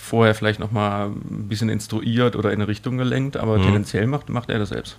[0.00, 3.64] vorher vielleicht noch mal ein bisschen instruiert oder in eine Richtung gelenkt, aber mhm.
[3.64, 4.96] tendenziell macht, macht er das selbst.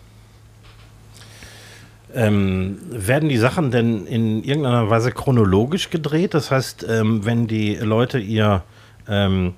[2.14, 6.34] Ähm, werden die Sachen denn in irgendeiner Weise chronologisch gedreht?
[6.34, 8.64] Das heißt, ähm, wenn die Leute ihr,
[9.08, 9.54] ähm,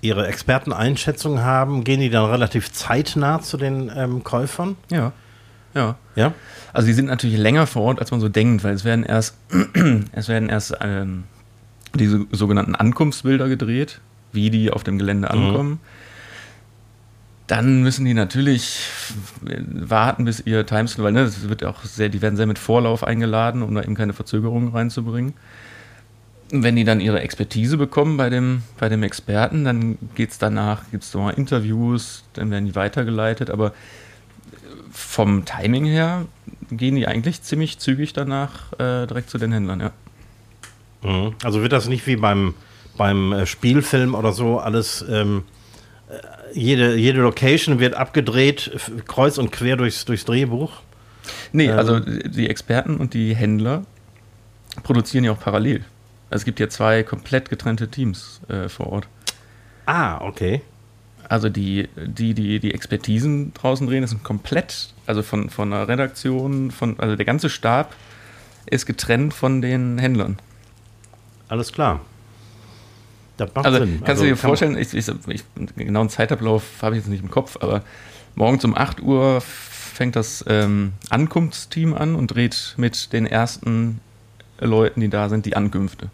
[0.00, 4.76] ihre Experteneinschätzung haben, gehen die dann relativ zeitnah zu den ähm, Käufern?
[4.90, 5.12] Ja.
[5.74, 5.96] Ja.
[6.16, 6.34] Ja.
[6.72, 9.36] Also die sind natürlich länger vor Ort, als man so denkt, weil es werden erst,
[10.12, 11.24] es werden erst ähm,
[11.94, 14.00] diese sogenannten Ankunftsbilder gedreht
[14.32, 15.40] wie die auf dem Gelände mhm.
[15.40, 15.70] ankommen.
[15.70, 15.78] Mhm.
[17.46, 18.86] Dann müssen die natürlich
[19.42, 23.04] warten, bis ihr Timeslot, weil ne, das wird auch sehr, die werden sehr mit Vorlauf
[23.04, 25.34] eingeladen, um da eben keine Verzögerungen reinzubringen.
[26.50, 30.82] wenn die dann ihre Expertise bekommen bei dem, bei dem Experten, dann geht es danach,
[30.90, 33.72] gibt es nochmal Interviews, dann werden die weitergeleitet, aber
[34.92, 36.26] vom Timing her
[36.70, 39.90] gehen die eigentlich ziemlich zügig danach äh, direkt zu den Händlern, ja.
[41.02, 41.34] Mhm.
[41.42, 42.54] Also wird das nicht wie beim
[42.96, 45.44] beim äh, Spielfilm oder so alles, ähm,
[46.08, 48.70] äh, jede, jede Location wird abgedreht,
[49.06, 50.72] kreuz und quer durchs, durchs Drehbuch.
[51.52, 53.84] Nee, ähm, also die Experten und die Händler
[54.82, 55.84] produzieren ja auch parallel.
[56.30, 59.08] Also es gibt ja zwei komplett getrennte Teams äh, vor Ort.
[59.86, 60.62] Ah, okay.
[61.32, 65.88] Also die, die, die, die Expertisen draußen drehen, das sind komplett, also von, von der
[65.88, 67.94] Redaktion, von, also der ganze Stab
[68.66, 70.36] ist getrennt von den Händlern.
[71.48, 72.02] Alles klar.
[73.38, 73.92] Das macht also, Sinn.
[74.00, 75.42] Kannst also, du dir vorstellen, ich, ich, ich,
[75.74, 77.82] genau einen Zeitablauf habe ich jetzt nicht im Kopf, aber
[78.34, 84.00] morgens um 8 Uhr fängt das ähm, Ankunftsteam an und dreht mit den ersten
[84.60, 86.10] Leuten, die da sind, die Ankünfte.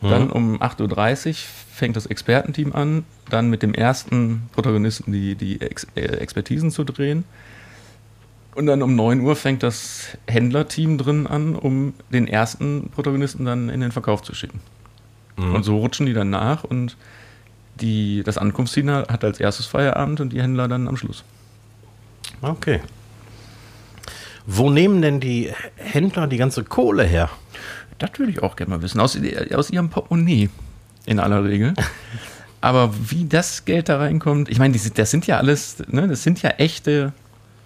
[0.00, 0.08] Mhm.
[0.08, 1.34] Dann um 8.30 Uhr
[1.70, 6.84] fängt das Expertenteam an, dann mit dem ersten Protagonisten die, die Ex äh, Expertisen zu
[6.84, 7.24] drehen.
[8.54, 13.68] Und dann um 9 Uhr fängt das Händlerteam drin an, um den ersten Protagonisten dann
[13.68, 14.60] in den Verkauf zu schicken.
[15.36, 15.54] Mhm.
[15.54, 16.96] Und so rutschen die dann nach und
[17.80, 21.22] die, das Ankunftsteam hat als erstes Feierabend und die Händler dann am Schluss.
[22.42, 22.80] Okay.
[24.46, 27.30] Wo nehmen denn die Händler die ganze Kohle her?
[27.98, 28.98] Das würde ich auch gerne mal wissen.
[29.00, 29.18] Aus,
[29.54, 30.48] aus ihrem Portemonnaie
[31.06, 31.74] in aller Regel.
[32.60, 36.42] Aber wie das Geld da reinkommt, ich meine, das sind ja alles, ne, das sind
[36.42, 37.12] ja echte,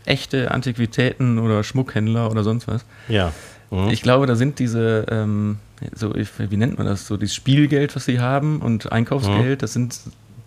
[0.04, 2.84] echte Antiquitäten oder Schmuckhändler oder sonst was.
[3.08, 3.32] Ja.
[3.70, 3.88] Mhm.
[3.88, 5.58] Ich glaube, da sind diese, ähm,
[5.94, 9.58] so, wie nennt man das, so dieses Spielgeld, was sie haben und Einkaufsgeld, mhm.
[9.58, 9.98] das sind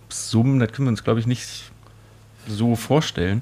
[0.09, 1.71] Summen, das können wir uns, glaube ich, nicht
[2.47, 3.41] so vorstellen.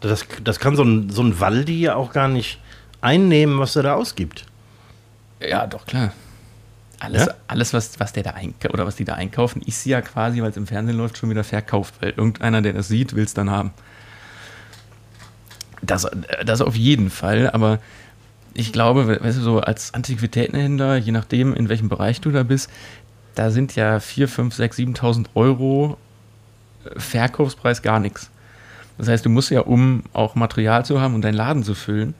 [0.00, 2.60] Das, das kann so ein, so ein Waldi ja auch gar nicht
[3.00, 4.44] einnehmen, was er da ausgibt.
[5.40, 6.12] Ja, doch, klar.
[7.00, 7.34] Alles, ja?
[7.46, 8.34] alles was, was der da
[8.70, 11.44] oder was die da einkaufen, ist ja quasi, weil es im Fernsehen läuft, schon wieder
[11.44, 13.72] verkauft, weil irgendeiner, der das sieht, will es dann haben.
[15.80, 16.08] Das,
[16.44, 17.78] das auf jeden Fall, aber
[18.54, 22.68] ich glaube, weißt du, so als Antiquitätenhändler, je nachdem, in welchem Bereich du da bist,
[23.36, 25.96] da sind ja 4, 5, 6, 7.000 Euro
[26.84, 28.30] äh, Verkaufspreis gar nichts.
[28.96, 32.14] Das heißt, du musst ja, um auch Material zu haben und deinen Laden zu füllen,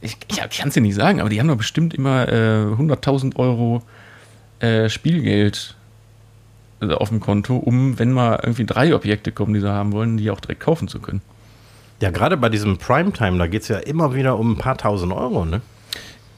[0.00, 3.36] ich, ich kann es dir nicht sagen, aber die haben doch bestimmt immer äh, 100.000
[3.36, 3.82] Euro
[4.60, 5.74] äh, Spielgeld
[6.80, 10.16] äh, auf dem Konto, um, wenn mal irgendwie drei Objekte kommen, die sie haben wollen,
[10.16, 11.22] die auch direkt kaufen zu können.
[12.00, 15.12] Ja, gerade bei diesem Primetime, da geht es ja immer wieder um ein paar tausend
[15.12, 15.60] Euro, ne?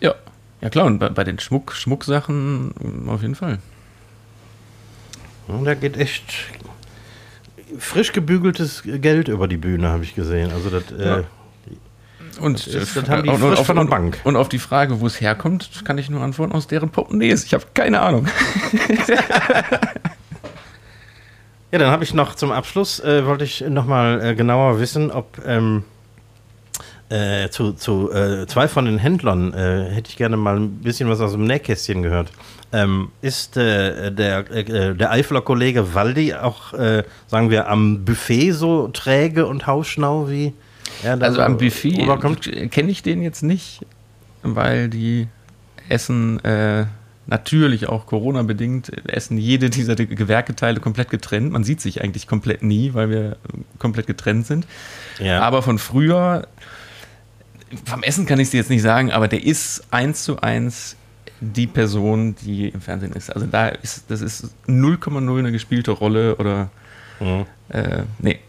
[0.01, 0.15] Ja,
[0.61, 3.59] ja klar, und bei, bei den Schmuck, Schmucksachen auf jeden Fall.
[5.65, 6.25] Da geht echt
[7.79, 10.51] frisch gebügeltes Geld über die Bühne, habe ich gesehen.
[10.53, 11.19] Also das, ja.
[11.19, 11.25] äh,
[12.41, 14.21] und das, das haben die und, auf, von der und, Bank.
[14.25, 17.45] und auf die Frage, wo es herkommt, kann ich nur antworten aus deren Portemonnaies.
[17.45, 18.29] Ich habe keine Ahnung.
[21.73, 25.39] Ja, dann habe ich noch zum Abschluss, äh, wollte ich nochmal äh, genauer wissen, ob
[25.47, 25.85] ähm,
[27.09, 31.09] äh, zu, zu äh, zwei von den Händlern äh, hätte ich gerne mal ein bisschen
[31.09, 32.31] was aus dem Nähkästchen gehört.
[32.75, 38.51] Ähm, ist äh, der, äh, der Eifeler Kollege Waldi auch, äh, sagen wir, am Buffet
[38.53, 40.53] so träge und hausschnau wie
[41.03, 42.07] da Also so am Buffet
[42.71, 43.81] kenne ich den jetzt nicht,
[44.43, 45.29] weil die
[45.89, 46.87] essen äh,
[47.27, 51.53] natürlich auch Corona-bedingt, essen jede dieser Gewerketeile komplett getrennt.
[51.53, 53.37] Man sieht sich eigentlich komplett nie, weil wir
[53.79, 54.67] komplett getrennt sind.
[55.19, 55.41] Ja.
[55.43, 56.47] Aber von früher,
[57.85, 60.97] vom Essen kann ich es dir jetzt nicht sagen, aber der ist eins zu eins
[61.41, 63.31] die Person, die im Fernsehen ist.
[63.35, 66.71] Also da ist, das ist 0,0 eine gespielte Rolle oder
[67.21, 67.47] Mhm.
[67.69, 68.41] äh, nee.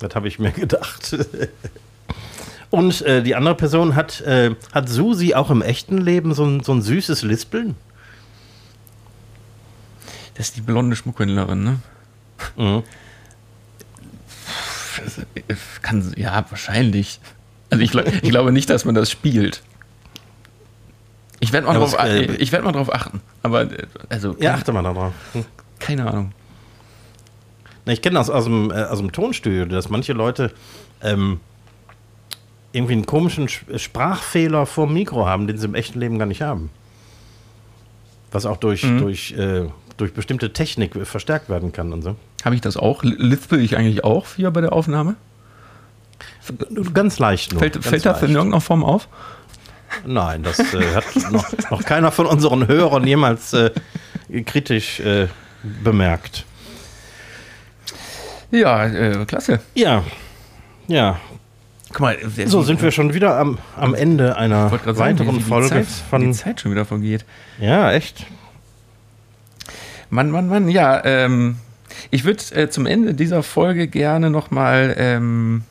[0.00, 1.16] Das habe ich mir gedacht.
[2.70, 6.62] Und äh, die andere Person hat, äh, hat Susi auch im echten Leben so ein,
[6.62, 7.74] so ein süßes Lispeln?
[10.34, 11.78] Das ist die blonde Schmuckhändlerin, ne?
[12.56, 12.82] Mhm.
[15.82, 17.20] Kann, ja, wahrscheinlich.
[17.70, 19.62] Also ich, ich glaube nicht, dass man das spielt.
[21.40, 23.20] Ich werde mal, Ja, drauf, äh, ich werd mal drauf achten.
[23.42, 25.12] Aber, äh, also, Ja, achte mal darauf.
[25.32, 25.44] Hm.
[25.78, 26.32] keine Ahnung.
[27.88, 30.52] Ich kenne das aus dem, äh, aus dem Tonstudio, dass manche Leute
[31.02, 31.40] ähm,
[32.72, 36.26] irgendwie einen komischen Sch- Sprachfehler vor dem Mikro haben, den sie im echten Leben gar
[36.26, 36.70] nicht haben.
[38.30, 38.98] Was auch durch, Mhm.
[39.00, 39.62] durch, äh,
[39.96, 42.16] durch bestimmte Technik verstärkt werden kann und so.
[42.44, 43.02] Habe ich das auch?
[43.02, 45.16] Li- Lispel ich eigentlich auch hier bei der Aufnahme?
[46.94, 47.60] Ganz leicht nur.
[47.60, 49.08] Fällt, ganz fällt das in irgendeiner Form auf?
[50.06, 53.70] Nein, das äh, hat noch, noch keiner von unseren Hörern jemals äh,
[54.44, 55.28] kritisch äh,
[55.82, 56.44] bemerkt.
[58.50, 59.60] Ja, äh, klasse.
[59.74, 60.04] Ja,
[60.86, 61.20] ja.
[61.90, 65.68] Guck mal, So sind wir schon wieder am, am Ende einer sagen, weiteren die Folge
[65.68, 66.20] Zeit, von.
[66.20, 67.24] die Zeit schon wieder vergeht.
[67.58, 68.26] Ja, echt.
[70.10, 71.56] Mann, Mann, Mann, ja, ähm,
[72.10, 75.62] ich würde äh, zum Ende dieser Folge gerne nochmal ähm,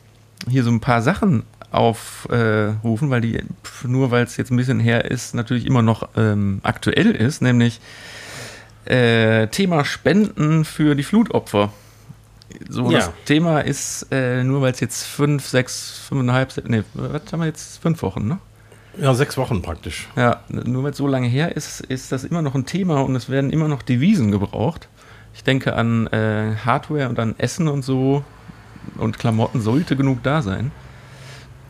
[0.48, 4.80] hier so ein paar Sachen aufrufen, weil die, pf, nur weil es jetzt ein bisschen
[4.80, 7.80] her ist, natürlich immer noch ähm, aktuell ist, nämlich
[8.86, 11.72] äh, Thema Spenden für die Flutopfer.
[12.68, 12.98] So, Ja.
[12.98, 17.46] das Thema ist, äh, nur weil es jetzt fünf, sechs, fünfeinhalb, nee, was haben wir
[17.46, 17.80] jetzt?
[17.82, 18.38] Fünf Wochen, ne?
[19.00, 20.08] Ja, sechs Wochen praktisch.
[20.16, 23.14] Ja, nur weil es so lange her ist, ist das immer noch ein Thema und
[23.14, 24.88] es werden immer noch Devisen gebraucht.
[25.34, 28.24] Ich denke an äh, Hardware und an Essen und so
[28.96, 30.72] und Klamotten sollte genug da sein.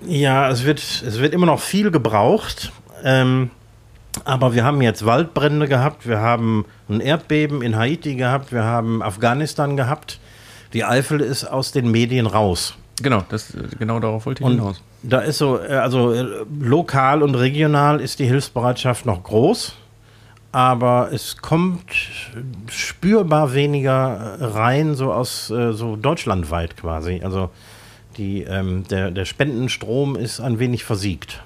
[0.06, 2.72] Ja, es wird, es wird immer noch viel gebraucht.
[3.04, 3.50] Ähm,
[4.24, 9.02] aber wir haben jetzt Waldbrände gehabt, wir haben ein Erdbeben in Haiti gehabt, wir haben
[9.02, 10.18] Afghanistan gehabt.
[10.72, 12.74] Die Eifel ist aus den Medien raus.
[13.02, 14.82] Genau, das, genau darauf wollte ich Und hinaus.
[15.02, 16.26] da ist so, äh, also äh,
[16.60, 19.74] lokal und regional ist die Hilfsbereitschaft noch groß,
[20.50, 21.84] aber es kommt
[22.68, 27.20] spürbar weniger äh, rein, so aus so deutschlandweit quasi.
[27.22, 27.50] Also
[28.16, 31.40] die, ähm, der, der Spendenstrom ist ein wenig versiegt.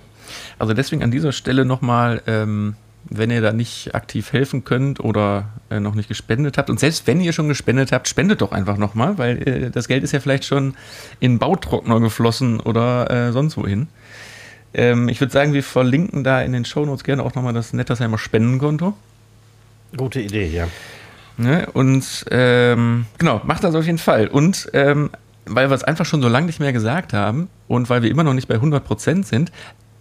[0.59, 5.50] Also deswegen an dieser Stelle nochmal, ähm, wenn ihr da nicht aktiv helfen könnt oder
[5.70, 8.76] äh, noch nicht gespendet habt und selbst wenn ihr schon gespendet habt, spendet doch einfach
[8.76, 10.74] nochmal, weil äh, das Geld ist ja vielleicht schon
[11.20, 13.88] in Bautrockner geflossen oder äh, sonst wohin.
[14.74, 18.18] Ähm, ich würde sagen, wir verlinken da in den Shownotes gerne auch nochmal das Nettersheimer
[18.18, 18.94] Spendenkonto.
[19.96, 20.68] Gute Idee, ja.
[21.36, 21.66] Ne?
[21.72, 24.28] Und ähm, genau, macht das auf jeden Fall.
[24.28, 25.11] Und ähm,
[25.44, 28.24] weil wir es einfach schon so lange nicht mehr gesagt haben und weil wir immer
[28.24, 29.50] noch nicht bei 100% sind,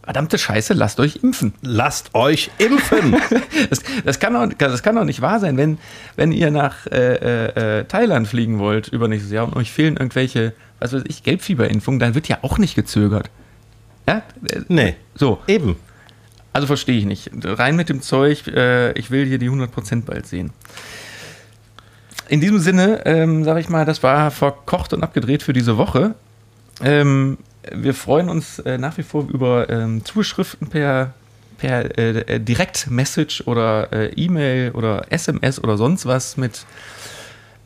[0.04, 1.54] verdammte Scheiße, lasst euch impfen.
[1.62, 3.16] Lasst euch impfen!
[3.70, 5.78] Das, das, kann doch, das kann doch nicht wahr sein, wenn,
[6.16, 10.94] wenn ihr nach äh, äh, Thailand fliegen wollt übernächstes Jahr und euch fehlen irgendwelche, was
[10.94, 13.30] weiß ich, Gelbfieberimpfungen, dann wird ja auch nicht gezögert.
[14.08, 14.24] Ja?
[14.50, 15.76] Äh, nee, So, eben.
[16.54, 17.30] also verstehe ich nicht.
[17.44, 20.52] Rein mit dem Zeug, äh, ich will hier die 100% bald sehen.
[22.28, 26.16] In diesem Sinne, ähm, sage ich mal, das war verkocht und abgedreht für diese Woche.
[26.82, 27.38] Ähm,
[27.72, 31.14] wir freuen uns äh, nach wie vor über ähm, Zuschriften per,
[31.58, 36.66] per äh, Direktmessage oder äh, E-Mail oder SMS oder sonst was mit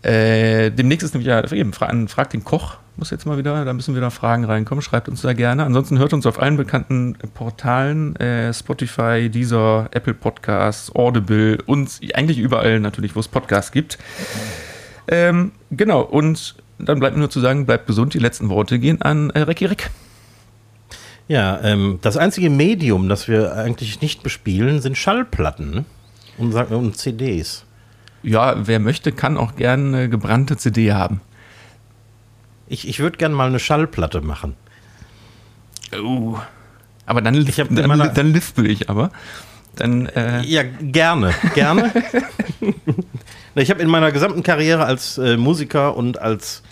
[0.02, 3.66] äh, demnächst ist nämlich ja eben fra an Frag den Koch muss jetzt mal wieder,
[3.66, 4.82] da müssen wieder Fragen reinkommen.
[4.82, 5.66] Schreibt uns da gerne.
[5.66, 12.40] Ansonsten hört uns auf allen bekannten Portalen, äh, Spotify, Deezer, Apple Podcasts, Audible und eigentlich
[12.40, 13.98] überall natürlich, wo es Podcasts gibt.
[15.08, 18.14] Ähm, genau, und dann bleibt mir nur zu sagen, bleibt gesund.
[18.14, 19.92] Die letzten Worte gehen an äh, Recki Rick.
[21.28, 25.86] Ja, ähm, das einzige Medium, das wir eigentlich nicht bespielen, sind Schallplatten ne?
[26.38, 27.66] und, und CDs.
[28.22, 31.22] Ja, wer möchte, kann auch gerne eine gebrannte CD haben.
[32.68, 34.56] Ich, ich würde gerne mal eine Schallplatte machen.
[36.00, 36.38] Oh.
[37.06, 39.12] Aber dann, ich dann, dann, dann lispel ich aber.
[39.76, 41.92] Dann, äh ja, gerne, gerne.
[43.56, 46.64] ich habe in meiner gesamten Karriere als äh, Musiker und als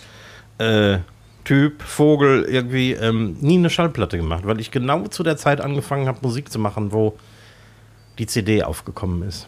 [0.58, 0.98] äh,
[1.44, 6.08] Typ, Vogel irgendwie ähm, nie eine Schallplatte gemacht, weil ich genau zu der Zeit angefangen
[6.08, 7.18] habe, Musik zu machen, wo
[8.18, 9.46] die CD aufgekommen ist.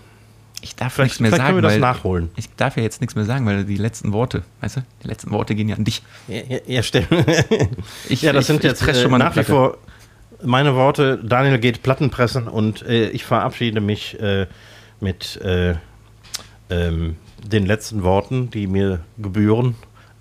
[0.61, 1.61] Ich darf vielleicht, nichts mehr vielleicht sagen.
[1.61, 2.31] Können wir das nachholen.
[2.37, 5.31] Ich darf ja jetzt nichts mehr sagen, weil die letzten Worte, weißt du, die letzten
[5.31, 6.03] Worte gehen ja an dich.
[6.29, 7.09] Ja, ja, ja stimmt.
[8.09, 9.79] ich, ja, das ich, sind jetzt äh, nach wie vor
[10.43, 11.19] meine Worte.
[11.23, 14.47] Daniel geht Plattenpressen und äh, ich verabschiede mich äh,
[15.01, 15.77] mit äh,
[16.69, 19.77] ähm, den letzten Worten, die mir gebühren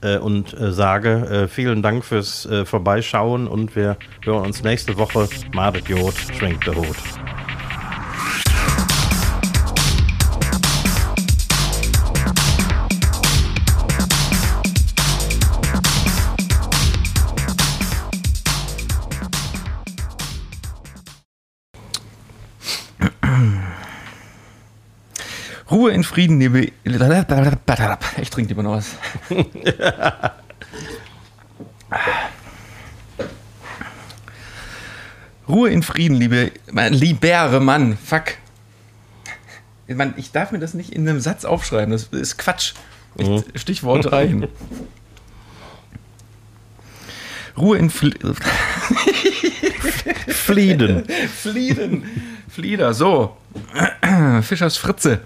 [0.06, 4.98] äh, und äh, sage äh, vielen Dank fürs äh, Vorbeischauen und wir hören uns nächste
[4.98, 5.28] Woche.
[5.54, 6.96] Mardet Jod, schwenkt der Hut.
[25.70, 26.72] Ruhe in Frieden, liebe.
[26.84, 28.92] Ich trinke lieber noch was.
[35.48, 36.52] Ruhe in Frieden, liebe.
[36.90, 38.36] Libere Mann, fuck.
[40.18, 42.74] Ich darf mir das nicht in einem Satz aufschreiben, das ist Quatsch.
[43.18, 43.44] Mhm.
[43.56, 44.48] Stichwort rein.
[47.58, 48.36] Ruhe in Frieden.
[50.28, 51.06] Flieden.
[51.30, 52.04] Flieden.
[52.50, 53.38] Flieder, so.
[54.42, 55.22] Fischers Fritze.